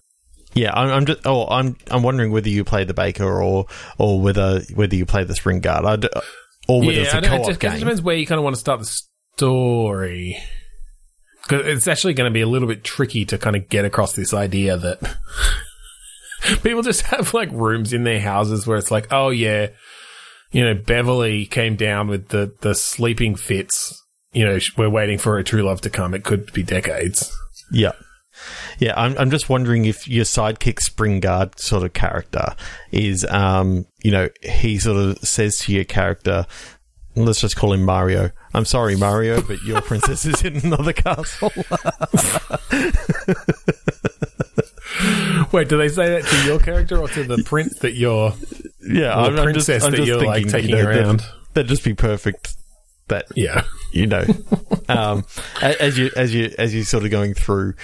[0.55, 1.27] Yeah, I'm, I'm just.
[1.27, 1.77] Oh, I'm.
[1.91, 3.67] I'm wondering whether you play the baker or
[3.99, 5.85] or whether whether you play the spring guard.
[5.85, 6.09] I d-
[6.69, 7.79] or whether it's I a it co-op it game.
[7.79, 8.87] depends where you kind of want to start the
[9.37, 10.37] story.
[11.43, 14.13] Because it's actually going to be a little bit tricky to kind of get across
[14.13, 15.17] this idea that
[16.63, 19.69] people just have like rooms in their houses where it's like, oh yeah,
[20.53, 23.99] you know, Beverly came down with the the sleeping fits.
[24.33, 26.15] You know, we're waiting for a true love to come.
[26.15, 27.31] It could be decades.
[27.73, 27.93] Yeah.
[28.79, 32.55] Yeah, I'm, I'm just wondering if your sidekick spring guard sort of character
[32.91, 36.47] is, um, you know, he sort of says to your character,
[37.15, 38.31] let's just call him Mario.
[38.55, 41.53] I'm sorry, Mario, but your princess is in another castle.
[45.53, 48.33] Wait, do they say that to your character or to the prince that you're
[48.87, 51.23] yeah, or the princess that you're like taking that'd- around?
[51.55, 52.55] That'd just be perfect.
[53.09, 53.65] That Yeah.
[53.93, 54.25] you know,
[54.89, 55.25] um,
[55.61, 57.75] as you as you as you sort of going through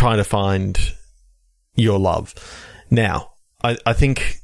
[0.00, 0.94] trying to find
[1.74, 2.34] your love.
[2.90, 3.32] Now,
[3.62, 4.40] I, I think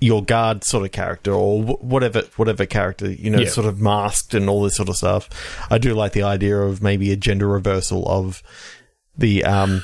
[0.00, 3.48] your guard sort of character or whatever whatever character you know, Yeah.
[3.50, 5.28] sort of masked and all this sort of stuff.
[5.70, 8.42] I do like the idea of maybe a gender reversal of
[9.16, 9.82] the um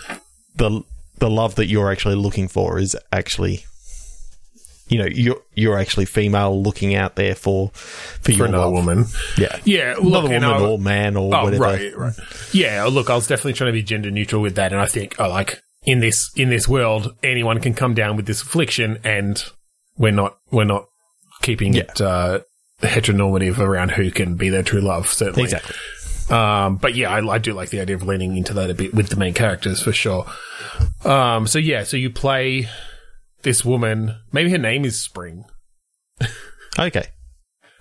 [0.56, 0.82] the
[1.18, 3.64] the love that you're actually looking for is actually.
[4.88, 8.72] You know, you're you're actually female looking out there for for, For your another love.
[8.72, 9.04] woman.
[9.36, 9.90] Yeah, Yeah.
[9.92, 11.64] another Look, woman I- or man or Oh, whatever.
[11.64, 12.12] right, right.
[12.52, 15.16] Yeah, look, I was definitely trying to be gender neutral with that, and I think,
[15.18, 19.42] oh, like in this in this world, anyone can come down with this affliction, and
[19.98, 20.86] we're not we're not
[21.42, 21.82] keeping Yeah.
[21.82, 22.40] it uh,
[22.82, 25.08] heteronormative around who can be their true love.
[25.08, 25.74] Certainly, Exactly.
[26.28, 28.92] Um, but yeah, I, I do like the idea of leaning into that a bit
[28.94, 30.26] with the main characters for sure.
[31.04, 32.68] Um, so yeah, so you play
[33.46, 34.16] this woman.
[34.32, 35.44] Maybe her name is Spring.
[36.76, 37.06] Okay.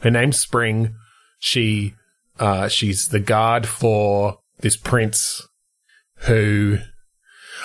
[0.01, 0.93] Her name's Spring.
[1.39, 1.95] She,
[2.39, 5.41] uh, she's the guard for this prince
[6.19, 6.77] who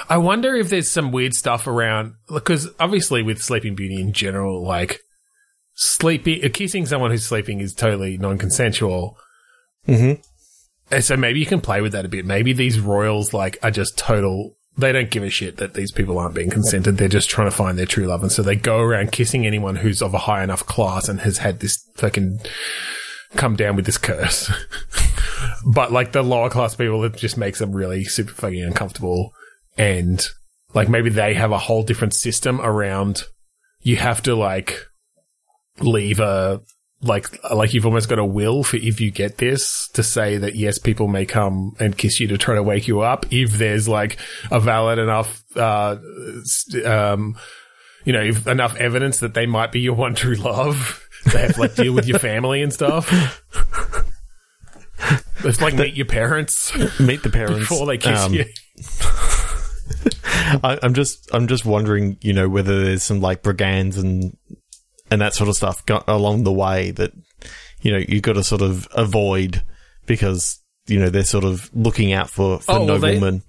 [0.08, 4.64] I wonder if there's some weird stuff around because obviously with Sleeping Beauty in general,
[4.64, 5.00] like
[5.74, 9.18] sleeping, kissing someone who's sleeping is totally non-consensual.
[9.86, 10.22] Mm-hmm.
[10.90, 12.24] And so maybe you can play with that a bit.
[12.24, 14.56] Maybe these royals like are just total.
[14.76, 16.96] They don't give a shit that these people aren't being consented.
[16.96, 19.76] They're just trying to find their true love, and so they go around kissing anyone
[19.76, 22.40] who's of a high enough class and has had this fucking
[23.36, 24.50] come down with this curse.
[25.66, 29.34] but like the lower class people, it just makes them really super fucking uncomfortable,
[29.76, 30.24] and
[30.72, 33.24] like maybe they have a whole different system around.
[33.82, 34.86] You have to like
[35.80, 36.60] leave a
[37.02, 40.54] like like you've almost got a will for if you get this to say that
[40.54, 43.88] yes people may come and kiss you to try to wake you up if there's
[43.88, 44.18] like
[44.50, 45.96] a valid enough uh
[46.84, 47.36] um
[48.04, 51.06] you know if enough evidence that they might be your one true love.
[51.32, 53.42] They have to like deal with your family and stuff.
[55.44, 57.60] It's like meet your parents Meet the parents.
[57.60, 58.44] before they kiss Um, you.
[60.62, 64.36] I, I'm just, I'm just wondering, you know, whether there's some like brigands and
[65.10, 67.12] and that sort of stuff go- along the way that
[67.82, 69.62] you know you've got to sort of avoid
[70.06, 73.42] because you know they're sort of looking out for for Oh, well, noblemen.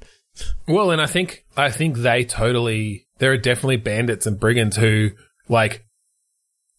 [0.67, 5.11] Well, and I think I think they totally there are definitely bandits and brigands who
[5.49, 5.85] like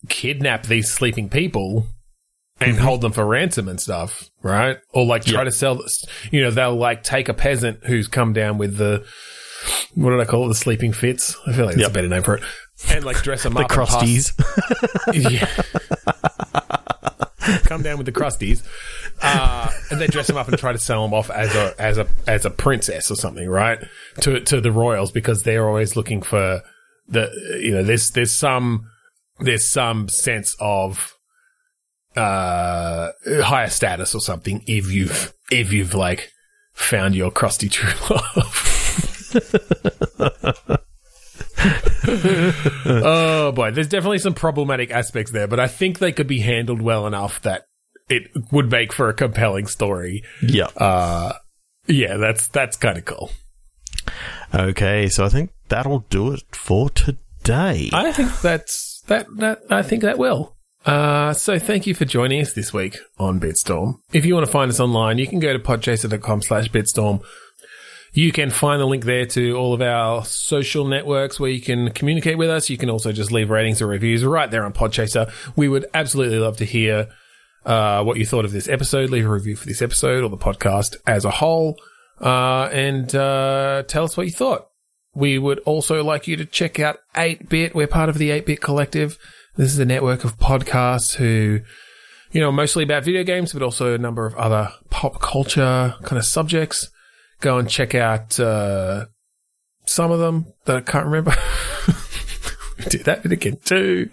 [0.09, 1.87] kidnap these sleeping people
[2.61, 2.85] and mm-hmm.
[2.85, 4.79] hold them for ransom and stuff, right?
[4.93, 5.45] Or like try Yeah.
[5.45, 5.85] to sell.
[6.31, 9.05] You know, they'll like take a peasant who's come down with the
[9.95, 10.49] what did I call it?
[10.49, 11.37] The sleeping fits.
[11.47, 11.91] I feel like that's Yep.
[11.91, 12.43] a better name for it.
[12.91, 13.71] And like dress them the up.
[13.71, 14.33] pass- crusties.
[15.13, 15.47] yeah.
[17.65, 18.63] Come down with the crusties,
[19.21, 21.99] uh, and they dress him up and try to sell him off as a as
[21.99, 23.79] a as a princess or something, right?
[24.21, 26.63] To to the royals because they're always looking for
[27.09, 27.31] the
[27.61, 28.87] you know there's there's some
[29.41, 31.15] there's some sense of
[32.17, 36.31] uh higher status or something if you've if you've like
[36.75, 38.69] found your crusty true love.
[42.87, 46.83] oh boy, there's definitely some problematic aspects there, but I think they could be handled
[46.83, 47.67] well enough that
[48.09, 50.23] it would make for a compelling story.
[50.43, 50.67] yeah.
[50.77, 51.35] Uh,
[51.87, 53.31] yeah, that's that's kind of cool.
[54.55, 57.91] Okay, so I think that'll do it for today.
[57.93, 60.57] I think that's that that I think that will.
[60.85, 64.01] Uh, so thank you for joining us this week on Bitstorm.
[64.13, 67.23] If you want to find us online, you can go to podchaser.com slash bitstorm.
[68.15, 71.91] You can find the link there to all of our social networks where you can
[71.93, 72.69] communicate with us.
[72.69, 75.33] You can also just leave ratings or reviews right there on Podchaser.
[75.57, 77.09] We would absolutely love to hear
[77.65, 79.09] uh, what you thought of this episode.
[79.09, 81.81] Leave a review for this episode or the podcast as a whole,
[82.21, 84.69] uh, and uh, tell us what you thought.
[85.15, 87.75] we would also like you to check out 8-Bit.
[87.75, 89.19] We're part of the 8-Bit Collective.
[89.57, 91.61] This is a network of podcasts who,
[92.31, 96.19] you know, mostly about video games, but also a number of other pop culture kind
[96.19, 96.91] of subjects.
[97.43, 99.07] Go and check out uh,
[99.85, 101.35] some of them that I can't remember.
[102.89, 104.09] did that bit again too.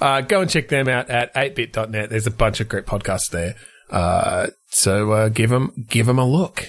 [0.00, 2.10] Uh, go and check them out at 8bit.net.
[2.10, 3.54] There's a bunch of great podcasts there.
[3.90, 6.68] Uh, so uh, give them give them a look.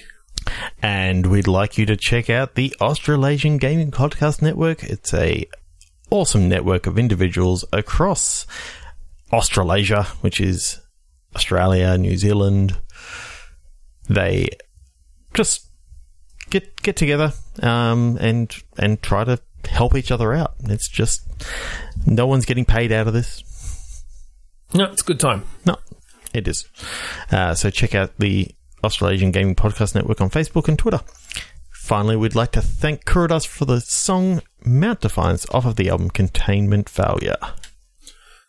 [0.82, 4.84] And we'd like you to check out the Australasian Gaming Podcast Network.
[4.84, 5.46] It's a
[6.12, 8.46] awesome network of individuals across
[9.34, 10.80] Australasia, which is
[11.36, 12.80] Australia, New Zealand.
[14.08, 14.50] They
[15.34, 15.69] just
[16.50, 20.56] get get together um, and and try to help each other out.
[20.66, 21.24] It's just
[22.06, 23.44] no one's getting paid out of this.
[24.74, 25.44] No, it's a good time.
[25.66, 25.78] No,
[26.34, 26.68] it is.
[27.32, 28.50] Uh, so check out the
[28.84, 31.02] Australasian Gaming Podcast Network on Facebook and Twitter.
[31.72, 36.12] Finally, we'd like to thank Kurodas for the song Mount Defiance off of the album
[36.12, 37.38] Containment Failure.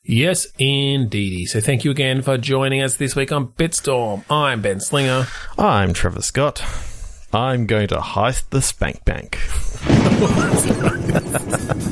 [0.04, 1.46] Yes, indeedy.
[1.46, 4.24] So thank you again for joining us this week on Bitstorm.
[4.28, 5.26] I'm Ben Slinger.
[5.58, 6.62] I'm Trevor Scott.
[7.32, 9.38] I'm going to heist the Spank Bank.